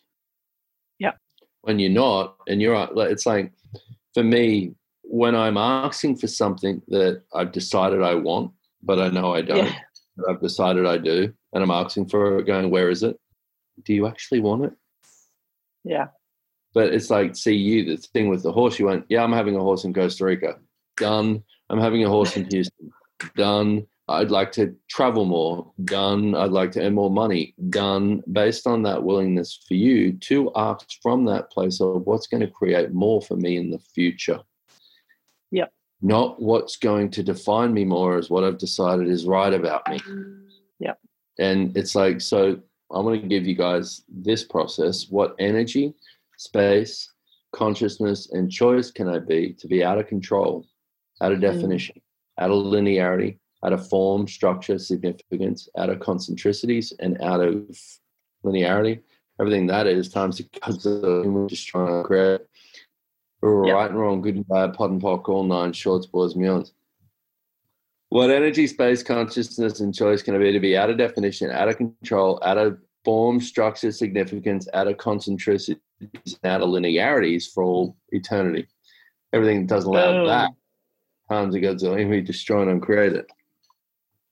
Yeah. 0.98 1.12
When 1.60 1.78
you're 1.78 1.90
not, 1.90 2.36
and 2.48 2.60
you're, 2.60 2.88
it's 3.08 3.26
like, 3.26 3.52
for 4.14 4.24
me, 4.24 4.74
when 5.02 5.36
I'm 5.36 5.56
asking 5.56 6.16
for 6.16 6.26
something 6.26 6.82
that 6.88 7.22
I've 7.32 7.52
decided 7.52 8.02
I 8.02 8.16
want, 8.16 8.52
but 8.82 8.98
I 8.98 9.08
know 9.08 9.32
I 9.32 9.42
don't, 9.42 9.66
yeah 9.66 9.78
I've 10.28 10.40
decided 10.40 10.86
I 10.86 10.98
do, 10.98 11.32
and 11.52 11.62
I'm 11.62 11.70
asking 11.70 12.08
for 12.08 12.38
it, 12.38 12.46
going, 12.46 12.70
where 12.70 12.90
is 12.90 13.02
it? 13.02 13.18
Do 13.84 13.94
you 13.94 14.06
actually 14.06 14.40
want 14.40 14.64
it? 14.64 14.72
yeah 15.84 16.08
But 16.74 16.94
it's 16.94 17.10
like, 17.10 17.36
see 17.36 17.54
you, 17.54 17.84
the 17.84 17.96
thing 17.96 18.28
with 18.28 18.42
the 18.42 18.52
horse, 18.52 18.78
you 18.78 18.86
went, 18.86 19.04
yeah, 19.08 19.22
I'm 19.22 19.32
having 19.32 19.56
a 19.56 19.60
horse 19.60 19.84
in 19.84 19.92
Costa 19.92 20.24
Rica. 20.24 20.58
Done. 20.96 21.42
I'm 21.68 21.80
having 21.80 22.04
a 22.04 22.08
horse 22.08 22.36
in 22.36 22.46
Houston. 22.50 22.90
Done. 23.36 23.86
I'd 24.08 24.30
like 24.30 24.52
to 24.52 24.74
travel 24.88 25.24
more. 25.24 25.72
Done. 25.84 26.34
I'd 26.34 26.50
like 26.50 26.72
to 26.72 26.82
earn 26.82 26.94
more 26.94 27.10
money. 27.10 27.54
Done. 27.70 28.22
Based 28.32 28.66
on 28.66 28.82
that 28.82 29.02
willingness 29.02 29.60
for 29.68 29.74
you 29.74 30.12
to 30.14 30.50
ask 30.56 30.86
from 31.02 31.24
that 31.26 31.50
place 31.50 31.80
of 31.80 32.06
what's 32.06 32.26
going 32.26 32.40
to 32.40 32.50
create 32.50 32.92
more 32.92 33.22
for 33.22 33.36
me 33.36 33.56
in 33.56 33.70
the 33.70 33.78
future. 33.78 34.40
Yep. 35.50 35.72
Not 36.00 36.42
what's 36.42 36.76
going 36.76 37.10
to 37.10 37.22
define 37.22 37.72
me 37.72 37.84
more 37.84 38.18
as 38.18 38.28
what 38.28 38.44
I've 38.44 38.58
decided 38.58 39.08
is 39.08 39.24
right 39.24 39.54
about 39.54 39.88
me. 39.88 40.00
Yep. 40.80 40.98
And 41.38 41.76
it's 41.76 41.94
like, 41.94 42.20
so 42.20 42.60
I'm 42.90 43.04
going 43.04 43.22
to 43.22 43.28
give 43.28 43.46
you 43.46 43.54
guys 43.54 44.02
this 44.08 44.42
process. 44.44 45.06
What 45.08 45.36
energy, 45.38 45.94
space, 46.42 47.12
consciousness, 47.52 48.30
and 48.32 48.50
choice 48.50 48.90
can 48.90 49.08
I 49.08 49.18
be 49.18 49.52
to 49.54 49.68
be 49.68 49.84
out 49.84 49.98
of 49.98 50.06
control, 50.06 50.66
out 51.20 51.32
of 51.32 51.38
Mm. 51.38 51.42
definition, 51.42 52.00
out 52.38 52.50
of 52.50 52.64
linearity, 52.66 53.38
out 53.62 53.72
of 53.72 53.88
form, 53.88 54.26
structure, 54.26 54.78
significance, 54.78 55.68
out 55.76 55.90
of 55.90 56.00
concentricities, 56.00 56.92
and 56.98 57.20
out 57.22 57.40
of 57.40 57.54
linearity? 58.44 59.00
Everything 59.40 59.66
that 59.68 59.86
is 59.86 60.08
times 60.08 60.38
the 60.38 60.44
because 60.44 60.84
we're 60.84 61.46
just 61.48 61.66
trying 61.66 62.02
to 62.02 62.02
create 62.02 62.40
right 63.42 63.90
and 63.90 63.98
wrong, 63.98 64.20
good 64.20 64.36
and 64.36 64.48
bad, 64.48 64.74
POD 64.74 64.90
and 64.92 65.02
POC, 65.02 65.28
all 65.28 65.44
nine 65.44 65.72
shorts, 65.72 66.06
boys, 66.06 66.34
beyonds. 66.34 66.72
What 68.08 68.30
energy, 68.30 68.66
space, 68.66 69.02
consciousness, 69.02 69.80
and 69.80 69.94
choice 69.94 70.22
can 70.22 70.34
I 70.34 70.38
be 70.38 70.52
to 70.52 70.60
be 70.60 70.76
out 70.76 70.90
of 70.90 70.98
definition, 70.98 71.50
out 71.50 71.68
of 71.68 71.76
control, 71.78 72.38
out 72.44 72.58
of 72.58 72.78
form, 73.04 73.40
structure, 73.40 73.90
significance, 73.90 74.68
out 74.74 74.86
of 74.86 74.98
concentricities, 74.98 75.82
out 76.44 76.62
of 76.62 76.68
linearities 76.68 77.46
for 77.46 77.62
all 77.62 77.96
eternity? 78.10 78.66
Everything 79.32 79.60
that 79.66 79.74
doesn't 79.74 79.90
allow 79.90 80.26
that 80.26 80.50
times 81.28 81.54
the 81.54 81.60
godzillion, 81.60 82.10
we 82.10 82.20
destroy 82.20 82.62
and 82.62 82.70
uncreate 82.70 83.14
it. 83.14 83.26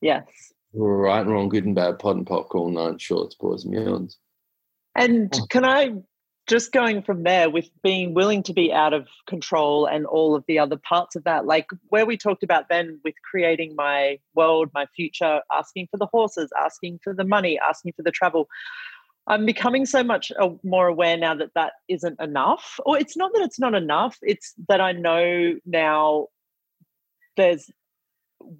yes 0.00 0.24
Right 0.72 1.20
and 1.20 1.30
wrong, 1.30 1.48
good 1.48 1.64
and 1.64 1.74
bad, 1.74 1.98
pot 1.98 2.16
and 2.16 2.28
all 2.28 2.70
nine 2.70 2.98
shorts, 2.98 3.34
boys, 3.34 3.64
and 3.64 3.74
beyonds. 3.74 4.16
And 4.94 5.34
Oh. 5.34 5.46
can 5.50 5.64
I 5.64 5.94
just 6.46 6.72
going 6.72 7.02
from 7.02 7.22
there 7.22 7.48
with 7.48 7.70
being 7.82 8.12
willing 8.12 8.42
to 8.42 8.52
be 8.52 8.72
out 8.72 8.92
of 8.92 9.06
control 9.28 9.86
and 9.86 10.04
all 10.06 10.34
of 10.34 10.44
the 10.48 10.58
other 10.58 10.76
parts 10.76 11.14
of 11.14 11.24
that, 11.24 11.46
like 11.46 11.66
where 11.88 12.04
we 12.04 12.16
talked 12.16 12.42
about 12.42 12.68
then 12.68 13.00
with 13.04 13.14
creating 13.28 13.74
my 13.76 14.18
world, 14.34 14.68
my 14.74 14.86
future, 14.96 15.40
asking 15.52 15.86
for 15.90 15.96
the 15.96 16.06
horses, 16.06 16.50
asking 16.60 16.98
for 17.04 17.14
the 17.14 17.24
money, 17.24 17.58
asking 17.58 17.92
for 17.96 18.02
the 18.02 18.10
travel. 18.10 18.48
I'm 19.26 19.46
becoming 19.46 19.86
so 19.86 20.02
much 20.02 20.32
uh, 20.40 20.50
more 20.64 20.88
aware 20.88 21.16
now 21.16 21.34
that 21.34 21.50
that 21.54 21.74
isn't 21.88 22.20
enough. 22.20 22.78
Or 22.84 22.98
it's 22.98 23.16
not 23.16 23.32
that 23.34 23.42
it's 23.42 23.60
not 23.60 23.74
enough, 23.74 24.18
it's 24.22 24.54
that 24.68 24.80
I 24.80 24.92
know 24.92 25.56
now 25.64 26.28
there's 27.36 27.70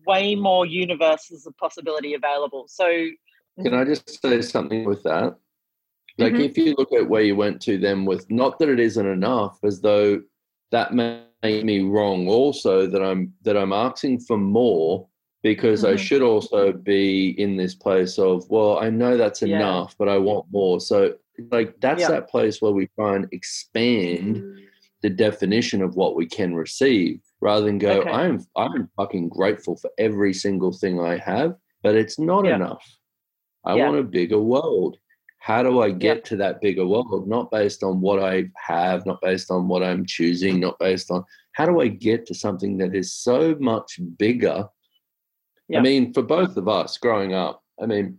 way 0.06 0.34
more 0.34 0.66
universes 0.66 1.46
of 1.46 1.56
possibility 1.56 2.14
available. 2.14 2.66
So, 2.68 3.08
Can 3.62 3.74
I 3.74 3.84
just 3.84 4.22
say 4.22 4.40
something 4.42 4.84
with 4.84 5.02
that? 5.02 5.36
Like, 6.18 6.34
Mhm. 6.34 6.44
if 6.44 6.56
you 6.56 6.74
look 6.78 6.92
at 6.92 7.08
where 7.08 7.22
you 7.22 7.34
went 7.36 7.60
to 7.62 7.78
them 7.78 8.04
with, 8.04 8.30
not 8.30 8.58
that 8.58 8.68
it 8.68 8.80
isn't 8.80 9.06
enough, 9.06 9.58
as 9.64 9.80
though 9.80 10.22
that 10.70 10.94
made 10.94 11.64
me 11.64 11.80
wrong. 11.82 12.28
Also, 12.28 12.86
that 12.86 13.02
I'm 13.02 13.34
that 13.42 13.56
I'm 13.56 13.72
asking 13.72 14.20
for 14.20 14.36
more 14.36 15.08
because 15.42 15.84
I 15.84 15.94
Mhm. 15.94 15.98
should 15.98 16.22
also 16.22 16.72
be 16.72 17.30
in 17.40 17.56
this 17.56 17.74
place 17.74 18.18
of, 18.18 18.48
well, 18.50 18.78
I 18.78 18.90
know 18.90 19.16
that's 19.16 19.42
Yeah. 19.42 19.56
enough, 19.56 19.96
but 19.98 20.08
I 20.08 20.18
want 20.18 20.46
more. 20.52 20.80
So, 20.80 21.14
like, 21.50 21.80
that's 21.80 22.02
Yeah. 22.02 22.10
that 22.10 22.28
place 22.28 22.60
where 22.60 22.72
we 22.72 22.88
try 22.88 23.16
and 23.16 23.26
expand 23.32 24.44
the 25.02 25.08
definition 25.10 25.80
of 25.80 25.96
what 25.96 26.14
we 26.14 26.26
can 26.26 26.54
receive 26.54 27.20
rather 27.40 27.64
than 27.64 27.78
go 27.78 28.00
Okay. 28.00 28.10
i'm 28.10 28.38
i'm 28.56 28.86
fucking 28.98 29.30
grateful 29.30 29.74
for 29.76 29.90
every 29.96 30.34
single 30.34 30.72
thing 30.72 31.00
i 31.00 31.16
have 31.16 31.56
but 31.82 31.94
it's 31.94 32.18
not 32.18 32.44
Yeah. 32.44 32.56
enough 32.56 32.86
i 33.64 33.74
want 33.74 33.96
a 33.96 34.02
bigger 34.02 34.38
world 34.38 34.98
how 35.38 35.62
do 35.62 35.80
I 35.80 35.90
get 35.90 36.22
to 36.26 36.36
that 36.36 36.60
bigger 36.60 36.86
world? 36.86 37.26
Not 37.26 37.50
based 37.50 37.82
on 37.82 38.02
what 38.02 38.22
I 38.22 38.50
have, 38.56 39.06
not 39.06 39.22
based 39.22 39.50
on 39.50 39.68
what 39.68 39.82
I'm 39.82 40.04
choosing, 40.04 40.60
not 40.60 40.78
based 40.78 41.10
on 41.10 41.24
how 41.52 41.64
do 41.64 41.80
I 41.80 41.88
get 41.88 42.26
to 42.26 42.34
something 42.34 42.76
that 42.76 42.94
is 42.94 43.14
so 43.14 43.56
much 43.58 43.98
bigger? 44.18 44.68
I 45.78 45.80
mean, 45.80 46.12
for 46.12 46.22
both 46.22 46.56
of 46.56 46.68
us 46.68 46.98
growing 46.98 47.34
up, 47.34 47.62
I 47.80 47.86
mean, 47.86 48.18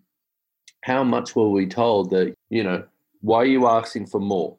how 0.84 1.04
much 1.04 1.36
were 1.36 1.50
we 1.50 1.68
told 1.68 2.10
that, 2.12 2.34
you 2.50 2.64
know, 2.64 2.84
why 3.22 3.38
are 3.38 3.46
you 3.46 3.68
asking 3.68 4.08
for 4.08 4.20
more? 4.20 4.58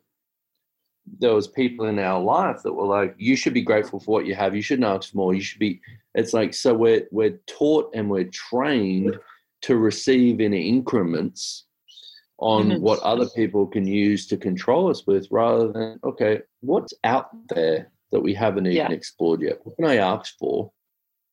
There 1.18 1.34
was 1.34 1.48
people 1.48 1.86
in 1.86 1.98
our 1.98 2.20
life 2.20 2.62
that 2.62 2.72
were 2.72 2.86
like, 2.86 3.14
you 3.18 3.34
should 3.34 3.54
be 3.54 3.62
grateful 3.62 3.98
for 3.98 4.12
what 4.12 4.26
you 4.26 4.34
have. 4.34 4.54
You 4.54 4.62
shouldn't 4.62 4.86
ask 4.86 5.10
for 5.10 5.16
more. 5.16 5.34
You 5.34 5.40
should 5.40 5.58
be, 5.58 5.80
it's 6.14 6.32
like, 6.32 6.54
so 6.54 6.74
we're, 6.74 7.08
we're 7.10 7.40
taught 7.46 7.90
and 7.94 8.08
we're 8.08 8.30
trained 8.32 9.18
to 9.62 9.76
receive 9.76 10.40
in 10.40 10.54
increments 10.54 11.64
on 12.38 12.68
mm-hmm. 12.68 12.82
what 12.82 13.00
other 13.00 13.28
people 13.30 13.66
can 13.66 13.86
use 13.86 14.26
to 14.26 14.36
control 14.36 14.90
us 14.90 15.06
with 15.06 15.26
rather 15.30 15.72
than, 15.72 15.98
okay, 16.04 16.40
what's 16.60 16.94
out 17.04 17.30
there 17.48 17.90
that 18.12 18.20
we 18.20 18.34
haven't 18.34 18.66
even 18.66 18.76
yeah. 18.76 18.90
explored 18.90 19.40
yet? 19.40 19.58
What 19.64 19.76
can 19.76 19.86
I 19.86 19.96
ask 19.96 20.36
for 20.38 20.70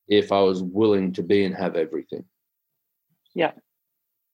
if 0.10 0.32
I 0.32 0.41
was 0.41 0.63
willing 0.63 1.13
to 1.13 1.24
be 1.24 1.45
and 1.45 1.56
have 1.56 1.76
everything? 1.76 2.26
Yeah. 3.36 3.52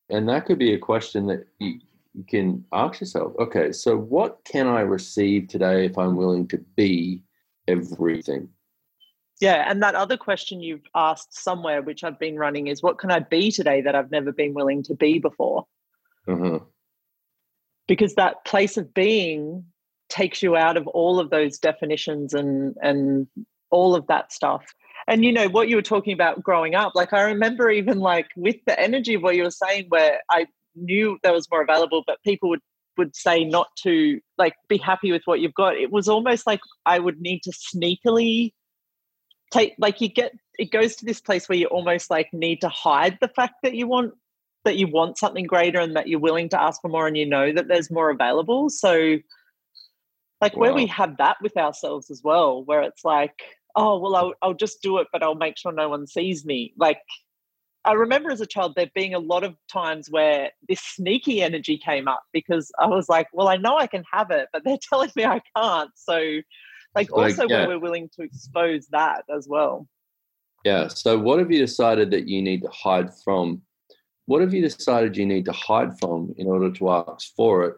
And 0.10 0.28
that 0.30 0.46
could 0.46 0.58
be 0.58 0.74
a 0.74 0.80
question 0.80 1.28
that 1.28 1.46
you, 1.60 1.80
you 2.14 2.24
can 2.24 2.64
ask 2.72 3.02
yourself 3.02 3.34
okay, 3.40 3.72
so 3.72 3.98
what 3.98 4.40
can 4.46 4.68
I 4.68 4.82
receive 4.82 5.48
today 5.48 5.86
if 5.86 5.98
I'm 5.98 6.16
willing 6.16 6.48
to 6.50 6.58
be 6.76 7.22
everything? 7.68 8.50
Yeah, 9.42 9.70
and 9.70 9.84
that 9.84 9.96
other 9.96 10.16
question 10.16 10.62
you've 10.62 10.88
asked 10.96 11.44
somewhere, 11.44 11.82
which 11.82 12.06
I've 12.06 12.20
been 12.20 12.38
running, 12.38 12.68
is 12.68 12.82
what 12.82 13.00
can 13.00 13.12
I 13.12 13.20
be 13.20 13.52
today 13.52 13.82
that 13.82 13.94
I've 13.94 14.12
never 14.12 14.32
been 14.32 14.54
willing 14.54 14.82
to 14.84 14.96
be 14.96 15.20
before? 15.20 15.66
Uh-huh. 16.26 16.60
Because 17.86 18.16
that 18.16 18.46
place 18.46 18.78
of 18.78 18.94
being 18.94 19.66
takes 20.08 20.42
you 20.42 20.56
out 20.56 20.78
of 20.78 20.88
all 20.88 21.20
of 21.20 21.32
those 21.32 21.58
definitions 21.58 22.34
and 22.34 22.76
and 22.82 23.28
all 23.72 23.96
of 23.96 24.08
that 24.08 24.32
stuff 24.32 24.64
and 25.08 25.24
you 25.24 25.32
know 25.32 25.48
what 25.48 25.70
you 25.70 25.76
were 25.76 25.82
talking 25.82 26.14
about 26.14 26.42
growing 26.42 26.76
up 26.76 26.94
like 26.96 27.14
i 27.14 27.22
remember 27.22 27.70
even 27.70 28.00
like 28.00 28.28
with 28.36 28.58
the 28.66 28.80
energy 28.80 29.14
of 29.14 29.22
what 29.22 29.36
you 29.36 29.44
were 29.44 29.52
saying 29.52 29.86
where 29.90 30.20
i 30.30 30.46
knew 30.76 31.18
there 31.24 31.34
was 31.34 31.50
more 31.52 31.62
available 31.62 32.04
but 32.06 32.22
people 32.24 32.50
would 32.50 32.62
would 32.98 33.16
say 33.16 33.44
not 33.44 33.68
to 33.76 34.20
like 34.38 34.54
be 34.70 34.78
happy 34.78 35.12
with 35.12 35.22
what 35.26 35.40
you've 35.40 35.54
got 35.54 35.76
it 35.76 35.92
was 35.92 36.08
almost 36.08 36.48
like 36.48 36.62
i 36.86 37.00
would 37.00 37.20
need 37.20 37.42
to 37.44 37.52
sneakily 37.52 38.54
take 39.52 39.76
like 39.78 40.02
you 40.02 40.08
get 40.08 40.32
it 40.58 40.72
goes 40.72 40.96
to 40.96 41.06
this 41.06 41.22
place 41.22 41.48
where 41.50 41.58
you 41.58 41.68
almost 41.68 42.10
like 42.10 42.34
need 42.34 42.62
to 42.62 42.70
hide 42.70 43.18
the 43.22 43.28
fact 43.28 43.56
that 43.64 43.74
you 43.74 43.88
want 43.88 44.14
that 44.64 44.78
you 44.78 44.88
want 44.88 45.18
something 45.18 45.46
greater 45.46 45.80
and 45.80 45.96
that 45.96 46.08
you're 46.08 46.20
willing 46.20 46.50
to 46.50 46.60
ask 46.60 46.82
for 46.82 46.88
more 46.88 47.08
and 47.08 47.18
you 47.18 47.26
know 47.26 47.52
that 47.52 47.68
there's 47.68 47.92
more 47.92 48.10
available 48.10 48.70
so 48.70 49.18
like 50.42 50.56
wow. 50.56 50.62
where 50.62 50.74
we 50.74 50.88
have 50.88 51.18
that 51.18 51.38
with 51.42 51.56
ourselves 51.58 52.10
as 52.10 52.22
well 52.24 52.64
where 52.64 52.82
it's 52.82 53.06
like 53.06 53.42
oh 53.76 54.00
well 54.00 54.16
I'll, 54.16 54.34
I'll 54.42 54.54
just 54.54 54.82
do 54.82 54.98
it 55.00 55.08
but 55.12 55.24
i'll 55.24 55.36
make 55.36 55.58
sure 55.58 55.72
no 55.72 55.90
one 55.90 56.08
sees 56.08 56.46
me. 56.46 56.74
Like 56.78 57.00
i 57.84 57.94
remember 57.94 58.32
as 58.32 58.42
a 58.42 58.46
child 58.46 58.74
there 58.76 58.90
being 58.96 59.14
a 59.14 59.20
lot 59.20 59.44
of 59.44 59.56
times 59.72 60.10
where 60.10 60.52
this 60.68 60.82
sneaky 60.82 61.42
energy 61.42 61.78
came 61.78 62.08
up 62.08 62.24
because 62.34 62.72
i 62.80 62.88
was 62.88 63.08
like 63.10 63.28
well 63.32 63.48
i 63.48 63.58
know 63.58 63.78
i 63.78 63.88
can 63.88 64.04
have 64.12 64.32
it 64.32 64.48
but 64.52 64.64
they're 64.66 64.78
telling 64.90 65.12
me 65.16 65.26
i 65.26 65.42
can't. 65.56 65.92
So 65.96 66.14
like, 66.96 67.12
like 67.12 67.12
also 67.12 67.48
yeah. 67.48 67.60
where 67.60 67.70
we're 67.70 67.84
willing 67.84 68.10
to 68.16 68.24
expose 68.24 68.88
that 68.88 69.24
as 69.36 69.48
well. 69.48 69.88
Yeah 70.64 70.88
so 70.88 71.18
what 71.18 71.40
have 71.40 71.52
you 71.52 71.60
decided 71.60 72.12
that 72.12 72.28
you 72.28 72.42
need 72.42 72.62
to 72.64 72.70
hide 72.70 73.10
from? 73.24 73.62
What 74.28 74.42
have 74.42 74.56
you 74.56 74.62
decided 74.62 75.16
you 75.16 75.26
need 75.28 75.46
to 75.46 75.52
hide 75.52 76.00
from 76.00 76.34
in 76.38 76.48
order 76.48 76.72
to 76.72 76.90
ask 76.90 77.36
for 77.36 77.64
it 77.66 77.76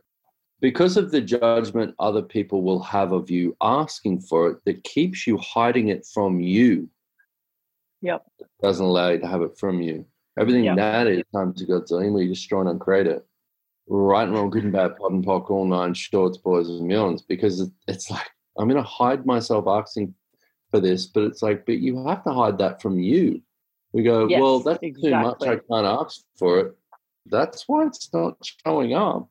because 0.60 0.98
of 0.98 1.12
the 1.12 1.22
judgment 1.22 1.96
other 2.00 2.22
people 2.22 2.63
will 2.63 2.82
have 2.82 3.12
of 3.12 3.30
you 3.30 3.56
asking 3.62 4.22
for 4.22 4.50
it 4.50 4.58
that 4.65 4.84
keeps 4.84 5.28
you 5.28 5.38
hiding 5.38 5.89
it 5.89 6.06
from 6.06 6.39
you. 6.39 6.89
Yep. 8.02 8.26
Doesn't 8.62 8.86
allow 8.86 9.10
you 9.10 9.20
to 9.20 9.28
have 9.28 9.41
it 9.41 9.58
from 9.58 9.82
you. 9.82 10.06
Everything 10.39 10.65
yep. 10.65 10.78
that 10.78 11.08
is 11.08 11.24
time 11.34 11.54
to 11.54 11.65
godzillion, 11.65 12.13
we 12.13 12.28
destroy 12.28 12.62
and 12.62 12.70
uncreate 12.70 13.08
it. 13.08 13.26
Right 13.89 14.24
and 14.24 14.34
wrong, 14.34 14.50
good 14.50 14.65
and 14.65 14.74
bad, 14.74 14.98
POD 14.98 15.12
and 15.13 15.26
POC, 15.26 15.50
all 15.50 15.65
nine 15.65 15.93
shorts, 15.93 16.38
boys 16.38 16.67
and 16.67 16.88
millions. 16.88 17.22
Because 17.22 17.72
it's 17.88 18.12
like 18.12 18.30
I'm 18.58 18.67
gonna 18.67 18.84
hide 18.84 19.26
myself 19.26 19.65
asking 19.67 20.13
for 20.70 20.80
this, 20.80 21.08
but 21.08 21.24
it's 21.24 21.41
like, 21.41 21.65
but 21.65 21.78
you 21.78 22.06
have 22.06 22.24
to 22.26 22.34
hide 22.34 22.58
that 22.58 22.82
from 22.82 23.00
you. 23.00 23.41
We 23.93 24.04
go, 24.04 24.28
yes, 24.28 24.41
well, 24.41 24.60
that's 24.60 24.80
exactly. 24.82 25.10
too 25.10 25.15
much. 25.15 25.41
I 25.41 25.56
can't 25.56 25.88
ask 25.88 26.22
for 26.38 26.60
it. 26.60 26.78
That's 27.26 27.63
why 27.67 27.86
it's 27.86 28.13
not 28.13 28.38
showing 28.65 28.93
up. 28.93 29.30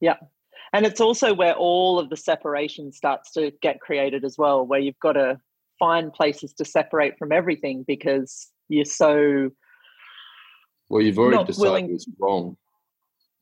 Yeah. 0.00 0.16
And 0.72 0.84
it's 0.84 1.00
also 1.00 1.34
where 1.34 1.54
all 1.54 1.98
of 1.98 2.10
the 2.10 2.16
separation 2.16 2.92
starts 2.92 3.32
to 3.32 3.52
get 3.62 3.80
created 3.80 4.24
as 4.24 4.36
well, 4.36 4.66
where 4.66 4.80
you've 4.80 4.98
got 5.00 5.12
to 5.12 5.40
find 5.78 6.12
places 6.12 6.52
to 6.54 6.64
separate 6.64 7.18
from 7.18 7.32
everything 7.32 7.84
because 7.86 8.48
you're 8.68 8.84
so. 8.84 9.50
Well, 10.88 11.02
you've 11.02 11.18
already 11.18 11.44
decided 11.44 11.62
willing... 11.62 11.94
it's 11.94 12.06
wrong. 12.18 12.56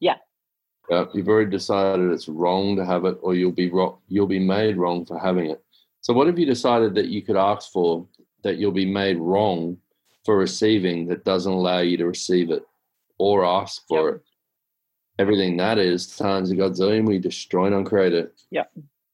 Yeah. 0.00 0.16
Yeah, 0.90 1.06
you've 1.14 1.28
already 1.28 1.50
decided 1.50 2.12
it's 2.12 2.28
wrong 2.28 2.76
to 2.76 2.84
have 2.84 3.04
it, 3.04 3.18
or 3.20 3.34
you'll 3.34 3.50
be 3.52 3.70
wrong. 3.70 3.98
You'll 4.08 4.28
be 4.28 4.38
made 4.38 4.76
wrong 4.76 5.04
for 5.04 5.18
having 5.18 5.50
it. 5.50 5.62
So, 6.00 6.12
what 6.14 6.28
have 6.28 6.38
you 6.38 6.46
decided 6.46 6.94
that 6.94 7.06
you 7.06 7.22
could 7.22 7.36
ask 7.36 7.72
for 7.72 8.06
that 8.44 8.58
you'll 8.58 8.70
be 8.70 8.86
made 8.86 9.18
wrong 9.18 9.78
for 10.24 10.36
receiving 10.36 11.08
that 11.08 11.24
doesn't 11.24 11.52
allow 11.52 11.80
you 11.80 11.96
to 11.96 12.06
receive 12.06 12.50
it 12.50 12.64
or 13.18 13.44
ask 13.44 13.82
for 13.88 14.10
yep. 14.10 14.16
it? 14.16 14.22
Everything 15.18 15.56
that 15.56 15.78
is 15.78 16.06
times 16.16 16.50
a 16.50 16.56
godzillion. 16.56 17.06
We 17.06 17.18
destroy 17.18 17.66
and 17.66 17.74
uncreate 17.74 18.12
it. 18.12 18.40
Yeah. 18.50 18.64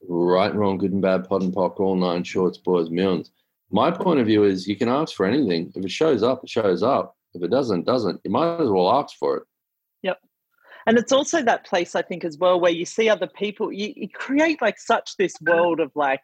Right 0.08 0.50
and 0.50 0.58
wrong, 0.58 0.78
good 0.78 0.92
and 0.92 1.02
bad, 1.02 1.28
POD 1.28 1.42
and 1.44 1.54
POC, 1.54 1.80
all 1.80 1.96
nine 1.96 2.24
shorts, 2.24 2.58
boys, 2.58 2.90
millions. 2.90 3.30
My 3.70 3.90
point 3.90 4.20
of 4.20 4.26
view 4.26 4.44
is 4.44 4.66
you 4.66 4.76
can 4.76 4.88
ask 4.88 5.14
for 5.14 5.24
anything. 5.24 5.72
If 5.74 5.84
it 5.84 5.90
shows 5.90 6.22
up, 6.22 6.44
it 6.44 6.50
shows 6.50 6.82
up. 6.82 7.16
If 7.34 7.42
it 7.42 7.50
doesn't, 7.50 7.86
doesn't. 7.86 8.20
You 8.24 8.30
might 8.30 8.60
as 8.60 8.68
well 8.68 8.92
ask 8.92 9.16
for 9.16 9.38
it. 9.38 9.42
Yep. 10.02 10.18
And 10.86 10.98
it's 10.98 11.12
also 11.12 11.42
that 11.42 11.64
place, 11.64 11.94
I 11.94 12.02
think, 12.02 12.24
as 12.24 12.36
well, 12.36 12.60
where 12.60 12.72
you 12.72 12.84
see 12.84 13.08
other 13.08 13.28
people, 13.28 13.72
you, 13.72 13.92
you 13.96 14.08
create 14.08 14.60
like 14.60 14.78
such 14.78 15.16
this 15.16 15.34
world 15.40 15.80
of 15.80 15.92
like, 15.94 16.22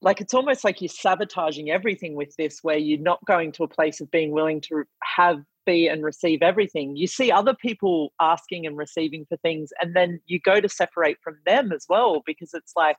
like 0.00 0.20
it's 0.20 0.34
almost 0.34 0.62
like 0.62 0.80
you're 0.80 0.88
sabotaging 0.88 1.70
everything 1.70 2.14
with 2.14 2.36
this, 2.36 2.60
where 2.62 2.76
you're 2.76 3.00
not 3.00 3.24
going 3.24 3.50
to 3.52 3.64
a 3.64 3.68
place 3.68 4.00
of 4.00 4.10
being 4.10 4.30
willing 4.30 4.60
to 4.60 4.84
have 5.02 5.42
be 5.64 5.88
and 5.88 6.02
receive 6.02 6.42
everything. 6.42 6.96
You 6.96 7.06
see 7.06 7.30
other 7.30 7.54
people 7.54 8.12
asking 8.20 8.66
and 8.66 8.76
receiving 8.76 9.26
for 9.28 9.36
things, 9.38 9.70
and 9.80 9.94
then 9.94 10.20
you 10.26 10.40
go 10.40 10.60
to 10.60 10.68
separate 10.68 11.18
from 11.22 11.38
them 11.46 11.72
as 11.72 11.86
well 11.88 12.22
because 12.26 12.54
it's 12.54 12.72
like, 12.76 12.98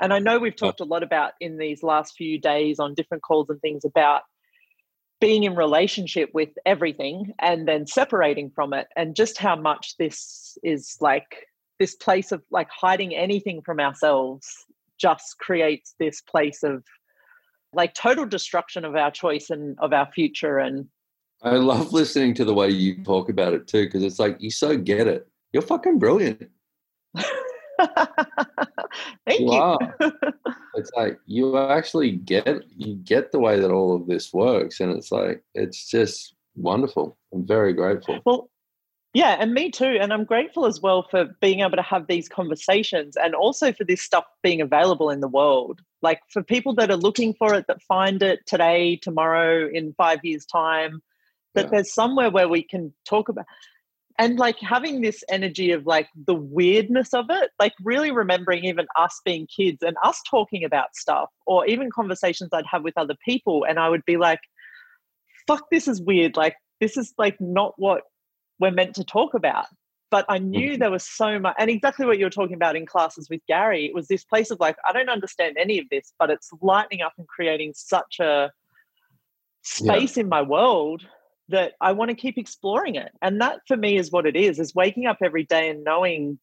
and 0.00 0.12
I 0.12 0.18
know 0.18 0.38
we've 0.38 0.56
talked 0.56 0.80
a 0.80 0.84
lot 0.84 1.02
about 1.02 1.32
in 1.40 1.58
these 1.58 1.82
last 1.82 2.14
few 2.16 2.38
days 2.38 2.78
on 2.78 2.94
different 2.94 3.22
calls 3.22 3.48
and 3.48 3.60
things 3.60 3.84
about 3.84 4.22
being 5.20 5.44
in 5.44 5.56
relationship 5.56 6.28
with 6.34 6.50
everything 6.66 7.32
and 7.38 7.66
then 7.66 7.86
separating 7.86 8.50
from 8.54 8.72
it, 8.72 8.88
and 8.96 9.16
just 9.16 9.38
how 9.38 9.56
much 9.56 9.94
this 9.98 10.58
is 10.62 10.96
like 11.00 11.46
this 11.78 11.94
place 11.94 12.32
of 12.32 12.42
like 12.50 12.68
hiding 12.70 13.14
anything 13.14 13.62
from 13.62 13.80
ourselves 13.80 14.48
just 14.98 15.38
creates 15.38 15.94
this 15.98 16.20
place 16.22 16.62
of 16.62 16.82
like 17.72 17.92
total 17.94 18.24
destruction 18.24 18.84
of 18.84 18.96
our 18.96 19.10
choice 19.10 19.50
and 19.50 19.78
of 19.80 19.92
our 19.92 20.10
future 20.12 20.58
and 20.58 20.86
I 21.42 21.56
love 21.56 21.92
listening 21.92 22.34
to 22.34 22.44
the 22.44 22.54
way 22.54 22.70
you 22.70 22.94
mm-hmm. 22.94 23.04
talk 23.04 23.28
about 23.28 23.54
it 23.54 23.66
too, 23.66 23.84
because 23.84 24.02
it's 24.02 24.18
like 24.18 24.36
you 24.40 24.50
so 24.50 24.76
get 24.76 25.06
it. 25.06 25.28
You're 25.52 25.62
fucking 25.62 25.98
brilliant. 25.98 26.50
Thank 29.26 29.40
you. 29.40 29.78
you. 30.00 30.12
It's 30.78 30.90
like 30.94 31.18
you 31.24 31.56
actually 31.56 32.10
get 32.10 32.46
you 32.76 32.96
get 32.96 33.32
the 33.32 33.38
way 33.38 33.58
that 33.58 33.70
all 33.70 33.96
of 33.96 34.06
this 34.06 34.30
works, 34.34 34.78
and 34.78 34.94
it's 34.94 35.10
like 35.10 35.42
it's 35.54 35.88
just 35.88 36.34
wonderful. 36.54 37.16
I'm 37.32 37.46
very 37.46 37.72
grateful. 37.72 38.20
Well, 38.26 38.50
yeah, 39.14 39.36
and 39.40 39.54
me 39.54 39.70
too. 39.70 39.96
And 39.98 40.12
I'm 40.12 40.24
grateful 40.24 40.66
as 40.66 40.82
well 40.82 41.06
for 41.10 41.34
being 41.40 41.60
able 41.60 41.76
to 41.76 41.82
have 41.82 42.06
these 42.06 42.28
conversations 42.28 43.16
and 43.16 43.34
also 43.34 43.72
for 43.72 43.84
this 43.84 44.02
stuff 44.02 44.26
being 44.42 44.60
available 44.60 45.08
in 45.08 45.20
the 45.20 45.28
world. 45.28 45.80
Like 46.02 46.20
for 46.28 46.42
people 46.42 46.74
that 46.74 46.90
are 46.90 46.98
looking 46.98 47.32
for 47.32 47.54
it, 47.54 47.66
that 47.68 47.80
find 47.80 48.22
it 48.22 48.40
today, 48.46 48.96
tomorrow, 48.96 49.70
in 49.72 49.94
five 49.94 50.22
years' 50.22 50.44
time, 50.44 51.00
that 51.56 51.64
yeah. 51.64 51.70
there's 51.72 51.92
somewhere 51.92 52.30
where 52.30 52.48
we 52.48 52.62
can 52.62 52.94
talk 53.04 53.28
about 53.28 53.46
and 54.18 54.38
like 54.38 54.58
having 54.60 55.00
this 55.00 55.22
energy 55.28 55.72
of 55.72 55.86
like 55.86 56.08
the 56.26 56.34
weirdness 56.34 57.12
of 57.12 57.26
it 57.30 57.50
like 57.58 57.72
really 57.82 58.10
remembering 58.10 58.64
even 58.64 58.86
us 58.96 59.20
being 59.24 59.46
kids 59.46 59.78
and 59.82 59.96
us 60.04 60.20
talking 60.28 60.64
about 60.64 60.94
stuff 60.94 61.28
or 61.46 61.66
even 61.66 61.90
conversations 61.90 62.50
i'd 62.52 62.66
have 62.66 62.84
with 62.84 62.96
other 62.96 63.16
people 63.24 63.64
and 63.68 63.78
i 63.78 63.88
would 63.88 64.04
be 64.04 64.16
like 64.16 64.40
fuck 65.46 65.64
this 65.70 65.88
is 65.88 66.00
weird 66.00 66.36
like 66.36 66.56
this 66.80 66.96
is 66.96 67.12
like 67.18 67.36
not 67.40 67.72
what 67.76 68.02
we're 68.58 68.70
meant 68.70 68.94
to 68.94 69.04
talk 69.04 69.34
about 69.34 69.66
but 70.10 70.24
i 70.28 70.38
knew 70.38 70.72
mm-hmm. 70.72 70.80
there 70.80 70.90
was 70.90 71.04
so 71.04 71.38
much 71.38 71.54
and 71.58 71.70
exactly 71.70 72.06
what 72.06 72.18
you 72.18 72.24
were 72.24 72.30
talking 72.30 72.56
about 72.56 72.76
in 72.76 72.86
classes 72.86 73.28
with 73.28 73.40
gary 73.48 73.86
it 73.86 73.94
was 73.94 74.08
this 74.08 74.24
place 74.24 74.50
of 74.50 74.60
like 74.60 74.76
i 74.88 74.92
don't 74.92 75.10
understand 75.10 75.56
any 75.58 75.78
of 75.78 75.86
this 75.90 76.12
but 76.18 76.30
it's 76.30 76.50
lighting 76.60 77.02
up 77.02 77.12
and 77.18 77.28
creating 77.28 77.72
such 77.74 78.18
a 78.20 78.50
space 79.62 80.16
yeah. 80.16 80.22
in 80.22 80.28
my 80.28 80.42
world 80.42 81.02
that 81.48 81.74
I 81.80 81.92
want 81.92 82.10
to 82.10 82.16
keep 82.16 82.38
exploring 82.38 82.96
it. 82.96 83.12
And 83.22 83.40
that 83.40 83.60
for 83.66 83.76
me 83.76 83.96
is 83.96 84.10
what 84.10 84.26
it 84.26 84.36
is, 84.36 84.58
is 84.58 84.74
waking 84.74 85.06
up 85.06 85.18
every 85.22 85.44
day 85.44 85.70
and 85.70 85.84
knowing 85.84 86.38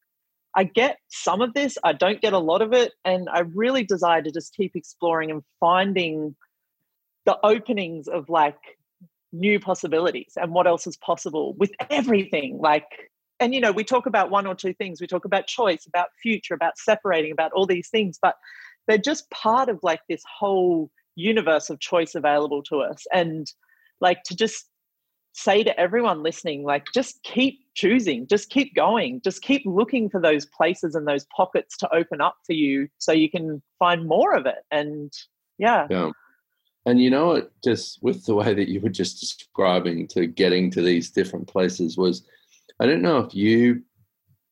I 0.56 0.64
get 0.66 0.98
some 1.10 1.42
of 1.42 1.54
this, 1.54 1.78
I 1.84 1.94
don't 1.94 2.22
get 2.22 2.34
a 2.34 2.40
lot 2.40 2.62
of 2.62 2.74
it. 2.74 2.94
And 3.04 3.28
I 3.30 3.40
really 3.40 3.84
desire 3.84 4.22
to 4.22 4.32
just 4.32 4.56
keep 4.56 4.76
exploring 4.76 5.32
and 5.32 5.44
finding 5.60 6.36
the 7.26 7.38
openings 7.44 8.08
of 8.08 8.30
like 8.30 8.58
new 9.32 9.60
possibilities 9.60 10.34
and 10.36 10.54
what 10.54 10.68
else 10.68 10.86
is 10.86 10.98
possible 10.98 11.54
with 11.58 11.72
everything. 11.90 12.60
Like, 12.62 12.86
and 13.40 13.54
you 13.54 13.60
know, 13.60 13.72
we 13.72 13.84
talk 13.84 14.06
about 14.06 14.30
one 14.30 14.46
or 14.46 14.56
two 14.56 14.74
things. 14.74 15.02
We 15.02 15.08
talk 15.08 15.26
about 15.26 15.48
choice, 15.48 15.86
about 15.88 16.10
future, 16.22 16.54
about 16.54 16.78
separating, 16.78 17.32
about 17.32 17.52
all 17.54 17.66
these 17.66 17.90
things, 17.90 18.20
but 18.22 18.36
they're 18.88 18.98
just 18.98 19.30
part 19.32 19.70
of 19.70 19.80
like 19.82 20.02
this 20.08 20.24
whole 20.40 20.92
universe 21.16 21.70
of 21.70 21.80
choice 21.80 22.16
available 22.16 22.62
to 22.64 22.82
us. 22.82 23.06
And 23.12 23.52
like 24.00 24.24
to 24.24 24.36
just 24.36 24.66
say 25.34 25.64
to 25.64 25.78
everyone 25.80 26.22
listening 26.22 26.64
like 26.64 26.86
just 26.94 27.22
keep 27.24 27.60
choosing 27.74 28.28
just 28.28 28.52
keep 28.52 28.74
going 28.76 29.20
just 29.24 29.42
keep 29.42 29.64
looking 29.66 30.08
for 30.08 30.22
those 30.22 30.46
places 30.46 30.94
and 30.94 31.08
those 31.08 31.26
pockets 31.36 31.76
to 31.76 31.92
open 31.94 32.22
up 32.22 32.38
for 32.46 32.54
you 32.54 32.88
so 33.00 33.12
you 33.12 33.30
can 33.30 33.62
find 33.80 34.08
more 34.08 34.34
of 34.34 34.46
it. 34.46 34.64
And 34.72 35.12
yeah. 35.58 35.88
Yeah. 35.90 36.12
And 36.86 37.02
you 37.02 37.10
know 37.10 37.28
what 37.28 37.52
just 37.64 38.02
with 38.04 38.26
the 38.26 38.36
way 38.36 38.54
that 38.54 38.70
you 38.70 38.80
were 38.80 38.90
just 38.90 39.20
describing 39.20 40.08
to 40.10 40.28
getting 40.28 40.70
to 40.72 40.82
these 40.82 41.10
different 41.10 41.48
places 41.48 41.98
was 41.98 42.26
i 42.80 42.86
don't 42.86 43.02
know 43.02 43.20
if 43.20 43.34
you 43.34 43.82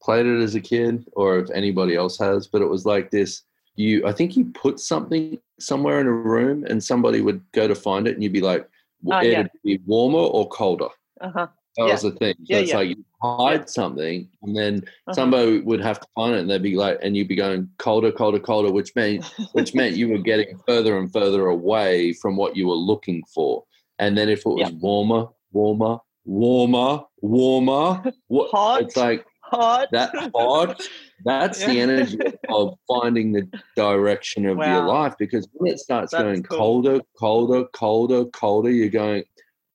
played 0.02 0.26
it 0.26 0.42
as 0.42 0.56
a 0.56 0.62
kid 0.62 1.06
or 1.14 1.40
if 1.40 1.50
anybody 1.52 1.96
else 1.96 2.18
has 2.18 2.48
but 2.48 2.62
it 2.62 2.70
was 2.70 2.86
like 2.86 3.12
this 3.12 3.44
you 3.76 4.06
i 4.08 4.14
think 4.14 4.38
you 4.38 4.46
put 4.46 4.80
something 4.80 5.38
somewhere 5.60 6.00
in 6.00 6.08
a 6.08 6.12
room 6.12 6.64
and 6.70 6.82
somebody 6.82 7.20
would 7.20 7.42
go 7.52 7.68
to 7.68 7.76
find 7.76 8.08
it 8.08 8.14
and 8.14 8.24
you'd 8.24 8.32
be 8.32 8.40
like 8.40 8.68
uh, 9.10 9.20
it'd 9.24 9.32
yeah. 9.32 9.48
be 9.64 9.80
warmer 9.86 10.20
or 10.20 10.48
colder. 10.50 10.90
Uh-huh. 11.22 11.48
That 11.78 11.86
yeah. 11.86 11.92
was 11.94 12.02
the 12.02 12.12
thing. 12.12 12.36
So 12.40 12.44
yeah, 12.46 12.58
it's 12.58 12.74
like 12.74 12.90
you 12.90 13.06
hide 13.22 13.70
something, 13.70 14.28
and 14.42 14.56
then 14.56 14.78
uh-huh. 14.78 15.14
somebody 15.14 15.60
would 15.62 15.82
have 15.82 16.00
to 16.02 16.08
find 16.16 16.36
it, 16.36 16.40
and 16.40 16.50
they'd 16.50 16.62
be 16.62 16.76
like, 16.76 17.00
and 17.02 17.16
you'd 17.16 17.30
be 17.30 17.36
going 17.36 17.70
colder, 17.78 18.12
colder, 18.12 18.40
colder, 18.40 18.72
which 18.72 18.94
meant 18.96 19.24
which 19.54 19.74
meant 19.74 19.96
you 19.96 20.10
were 20.10 20.18
getting 20.18 20.60
further 20.68 20.98
and 20.98 21.12
further 21.14 21.48
away 21.48 22.14
from 22.14 22.36
what 22.36 22.58
you 22.58 22.68
were 22.68 22.76
looking 22.76 23.24
for. 23.34 23.64
And 24.00 24.18
then 24.18 24.28
if 24.30 24.40
it 24.40 24.46
was 24.50 24.72
warmer, 24.74 25.28
warmer, 25.52 26.00
warmer, 26.26 27.04
warmer, 27.22 28.04
what, 28.28 28.52
hot, 28.52 28.82
it's 28.82 28.98
like 28.98 29.26
hot. 29.52 29.90
that 29.92 30.12
hot. 30.34 30.82
That's 31.26 31.62
yeah. 31.62 31.68
the 31.68 31.80
energy 31.82 32.20
of 32.50 32.78
finding 32.88 33.32
the 33.32 33.48
direction 33.76 34.48
of 34.48 34.58
wow. 34.58 34.78
your 34.78 34.88
life 34.88 35.14
because 35.20 35.48
when 35.54 35.72
it 35.72 35.80
starts 35.80 36.12
That's 36.12 36.24
going 36.24 36.44
cool. 36.44 36.58
colder, 36.58 37.02
colder, 37.20 37.66
colder, 37.66 38.26
colder, 38.26 38.72
you're 38.72 38.90
going, 38.90 39.24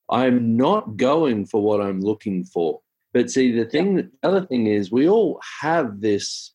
I'm 0.09 0.57
not 0.57 0.97
going 0.97 1.45
for 1.45 1.61
what 1.61 1.81
I'm 1.81 2.01
looking 2.01 2.43
for. 2.43 2.81
But 3.13 3.31
see, 3.31 3.51
the 3.51 3.65
thing, 3.65 3.97
yeah. 3.97 4.03
the 4.21 4.27
other 4.27 4.45
thing 4.45 4.67
is, 4.67 4.91
we 4.91 5.07
all 5.07 5.39
have 5.61 6.01
this 6.01 6.53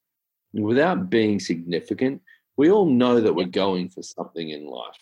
without 0.52 1.10
being 1.10 1.40
significant. 1.40 2.20
We 2.56 2.70
all 2.70 2.86
know 2.86 3.20
that 3.20 3.34
we're 3.34 3.46
going 3.46 3.88
for 3.88 4.02
something 4.02 4.50
in 4.50 4.66
life. 4.66 4.96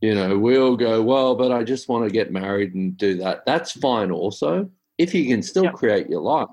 You 0.00 0.14
know, 0.14 0.36
we 0.38 0.58
all 0.58 0.76
go, 0.76 1.02
well, 1.02 1.34
but 1.36 1.52
I 1.52 1.62
just 1.62 1.88
want 1.88 2.04
to 2.04 2.10
get 2.10 2.32
married 2.32 2.74
and 2.74 2.96
do 2.96 3.16
that. 3.18 3.46
That's 3.46 3.72
fine, 3.72 4.10
also, 4.10 4.68
if 4.98 5.14
you 5.14 5.26
can 5.26 5.42
still 5.42 5.64
yeah. 5.64 5.70
create 5.70 6.10
your 6.10 6.20
life. 6.20 6.48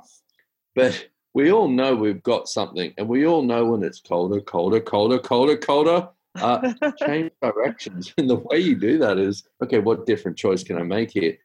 But 0.75 1.07
we 1.33 1.51
all 1.51 1.67
know 1.67 1.95
we've 1.95 2.23
got 2.23 2.47
something, 2.47 2.93
and 2.97 3.07
we 3.07 3.25
all 3.25 3.41
know 3.41 3.65
when 3.65 3.83
it's 3.83 3.99
colder, 3.99 4.41
colder, 4.41 4.79
colder, 4.79 5.19
colder, 5.19 5.57
colder. 5.57 6.09
Uh, 6.35 6.73
change 7.05 7.31
directions, 7.43 8.11
and 8.17 8.27
the 8.27 8.35
way 8.35 8.57
you 8.57 8.75
do 8.75 8.97
that 8.97 9.19
is 9.19 9.43
okay. 9.63 9.77
What 9.77 10.07
different 10.07 10.35
choice 10.35 10.63
can 10.63 10.77
I 10.79 10.83
make 10.83 11.11
here? 11.11 11.37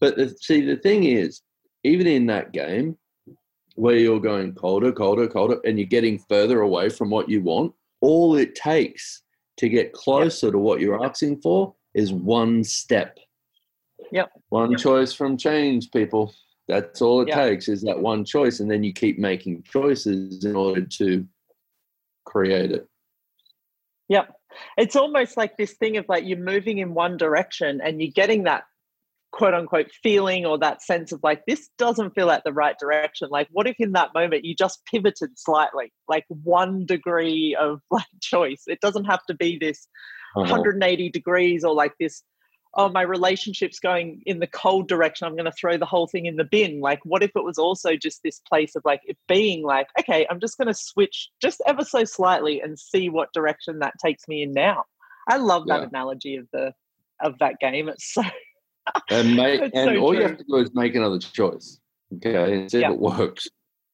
But 0.00 0.16
the, 0.16 0.36
see, 0.38 0.60
the 0.60 0.76
thing 0.76 1.04
is, 1.04 1.40
even 1.82 2.06
in 2.06 2.26
that 2.26 2.52
game 2.52 2.98
where 3.76 3.96
you're 3.96 4.20
going 4.20 4.54
colder, 4.54 4.92
colder, 4.92 5.26
colder, 5.26 5.60
and 5.64 5.78
you're 5.78 5.86
getting 5.86 6.18
further 6.18 6.60
away 6.60 6.88
from 6.88 7.10
what 7.10 7.28
you 7.28 7.42
want, 7.42 7.72
all 8.00 8.36
it 8.36 8.54
takes 8.54 9.22
to 9.56 9.68
get 9.68 9.92
closer 9.92 10.46
yep. 10.46 10.52
to 10.52 10.58
what 10.58 10.80
you're 10.80 11.04
asking 11.04 11.40
for 11.40 11.74
is 11.94 12.12
one 12.12 12.64
step. 12.64 13.18
Yep. 14.12 14.30
One 14.48 14.72
yep. 14.72 14.80
choice 14.80 15.12
from 15.12 15.36
change, 15.36 15.90
people. 15.90 16.34
That's 16.68 17.02
all 17.02 17.22
it 17.22 17.28
yeah. 17.28 17.44
takes 17.44 17.68
is 17.68 17.82
that 17.82 18.00
one 18.00 18.24
choice, 18.24 18.60
and 18.60 18.70
then 18.70 18.82
you 18.82 18.92
keep 18.92 19.18
making 19.18 19.64
choices 19.64 20.44
in 20.44 20.56
order 20.56 20.84
to 20.98 21.26
create 22.24 22.72
it. 22.72 22.88
Yep. 24.08 24.34
It's 24.76 24.96
almost 24.96 25.36
like 25.36 25.56
this 25.56 25.72
thing 25.74 25.96
of 25.96 26.06
like 26.08 26.24
you're 26.26 26.38
moving 26.38 26.78
in 26.78 26.94
one 26.94 27.16
direction 27.16 27.80
and 27.82 28.00
you're 28.00 28.12
getting 28.14 28.44
that 28.44 28.64
quote 29.32 29.52
unquote 29.52 29.90
feeling 30.00 30.46
or 30.46 30.56
that 30.58 30.80
sense 30.80 31.10
of 31.10 31.18
like 31.24 31.42
this 31.46 31.68
doesn't 31.76 32.14
feel 32.14 32.26
like 32.26 32.44
the 32.44 32.52
right 32.52 32.76
direction 32.78 33.28
like 33.32 33.48
what 33.50 33.66
if 33.66 33.74
in 33.80 33.90
that 33.90 34.14
moment 34.14 34.44
you 34.44 34.54
just 34.54 34.80
pivoted 34.88 35.28
slightly 35.36 35.92
like 36.06 36.24
one 36.28 36.86
degree 36.86 37.56
of 37.60 37.80
like 37.90 38.06
choice 38.22 38.62
it 38.68 38.78
doesn't 38.80 39.06
have 39.06 39.24
to 39.26 39.34
be 39.34 39.58
this 39.58 39.88
uh-huh. 40.36 40.42
180 40.42 41.10
degrees 41.10 41.64
or 41.64 41.74
like 41.74 41.94
this 41.98 42.22
oh, 42.76 42.88
my 42.88 43.02
relationship's 43.02 43.78
going 43.78 44.22
in 44.26 44.40
the 44.40 44.46
cold 44.46 44.88
direction. 44.88 45.26
I'm 45.26 45.34
going 45.34 45.44
to 45.44 45.52
throw 45.52 45.76
the 45.76 45.86
whole 45.86 46.06
thing 46.06 46.26
in 46.26 46.36
the 46.36 46.44
bin. 46.44 46.80
Like, 46.80 47.00
what 47.04 47.22
if 47.22 47.30
it 47.36 47.44
was 47.44 47.58
also 47.58 47.96
just 47.96 48.22
this 48.22 48.40
place 48.40 48.74
of 48.74 48.82
like 48.84 49.00
it 49.04 49.16
being 49.28 49.62
like, 49.62 49.88
okay, 49.98 50.26
I'm 50.28 50.40
just 50.40 50.58
going 50.58 50.68
to 50.68 50.74
switch 50.74 51.30
just 51.40 51.62
ever 51.66 51.84
so 51.84 52.04
slightly 52.04 52.60
and 52.60 52.78
see 52.78 53.08
what 53.08 53.32
direction 53.32 53.78
that 53.80 53.94
takes 54.04 54.26
me 54.28 54.42
in 54.42 54.52
now. 54.52 54.84
I 55.28 55.36
love 55.36 55.66
that 55.68 55.80
yeah. 55.80 55.88
analogy 55.88 56.36
of 56.36 56.46
the 56.52 56.74
of 57.20 57.38
that 57.38 57.58
game. 57.60 57.88
It's 57.88 58.12
so 58.12 58.22
and 59.10 59.36
make 59.36 59.60
and 59.60 59.72
so 59.72 59.96
all 59.96 60.10
true. 60.10 60.18
you 60.18 60.22
have 60.22 60.38
to 60.38 60.44
do 60.44 60.56
is 60.56 60.74
make 60.74 60.94
another 60.94 61.18
choice. 61.18 61.80
Okay, 62.16 62.52
and 62.52 62.70
see 62.70 62.80
yeah. 62.80 62.88
if 62.88 62.94
it 62.94 63.00
works. 63.00 63.48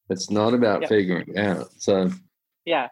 It's 0.09 0.31
not 0.31 0.55
about 0.55 0.89
figuring 0.89 1.27
it 1.29 1.39
out. 1.39 1.69
So 1.79 2.11
yeah, 2.65 2.89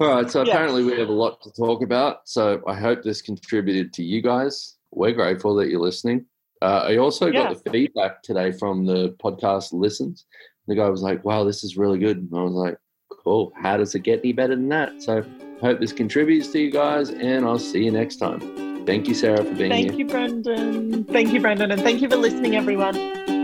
all 0.00 0.14
right. 0.14 0.30
So 0.30 0.42
apparently 0.42 0.84
we 0.84 0.98
have 0.98 1.08
a 1.08 1.12
lot 1.12 1.42
to 1.42 1.52
talk 1.52 1.82
about. 1.82 2.28
So 2.28 2.62
I 2.66 2.74
hope 2.74 3.02
this 3.02 3.22
contributed 3.22 3.92
to 3.94 4.02
you 4.02 4.22
guys. 4.22 4.76
We're 4.90 5.12
grateful 5.12 5.54
that 5.56 5.68
you're 5.68 5.80
listening. 5.80 6.26
Uh, 6.62 6.86
I 6.88 6.96
also 6.96 7.26
yeah. 7.26 7.44
got 7.44 7.64
the 7.64 7.70
feedback 7.70 8.22
today 8.22 8.52
from 8.52 8.84
the 8.84 9.10
podcast 9.22 9.72
listens. 9.72 10.26
The 10.66 10.74
guy 10.74 10.88
was 10.88 11.02
like, 11.02 11.24
"Wow, 11.24 11.44
this 11.44 11.64
is 11.64 11.76
really 11.76 11.98
good." 11.98 12.18
And 12.18 12.30
I 12.34 12.42
was 12.42 12.52
like, 12.52 12.76
"Cool. 13.24 13.52
How 13.60 13.76
does 13.76 13.94
it 13.94 14.00
get 14.00 14.20
any 14.20 14.32
better 14.32 14.56
than 14.56 14.68
that?" 14.70 15.02
So 15.02 15.18
I 15.18 15.60
hope 15.60 15.80
this 15.80 15.92
contributes 15.92 16.48
to 16.48 16.60
you 16.60 16.70
guys, 16.70 17.10
and 17.10 17.44
I'll 17.44 17.58
see 17.58 17.84
you 17.84 17.90
next 17.90 18.16
time. 18.16 18.40
Thank 18.86 19.06
you, 19.06 19.14
Sarah, 19.14 19.44
for 19.44 19.54
being 19.54 19.70
thank 19.70 19.72
here. 19.72 19.88
Thank 19.90 19.98
you, 19.98 20.06
Brendon. 20.06 21.04
Thank 21.04 21.32
you, 21.32 21.40
Brendon, 21.40 21.70
and 21.70 21.82
thank 21.82 22.00
you 22.00 22.08
for 22.08 22.16
listening, 22.16 22.56
everyone. 22.56 23.37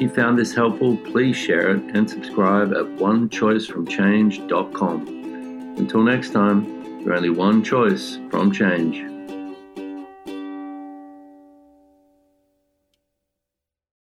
If 0.00 0.04
you 0.04 0.10
found 0.14 0.38
this 0.38 0.54
helpful, 0.54 0.96
please 0.96 1.36
share 1.36 1.72
it 1.72 1.82
and 1.94 2.08
subscribe 2.08 2.72
at 2.72 2.86
onechoicefromchange.com. 2.96 5.74
Until 5.76 6.02
next 6.02 6.30
time, 6.30 7.02
you're 7.02 7.12
only 7.12 7.28
one 7.28 7.62
choice 7.62 8.18
from 8.30 8.50
change. 8.50 9.02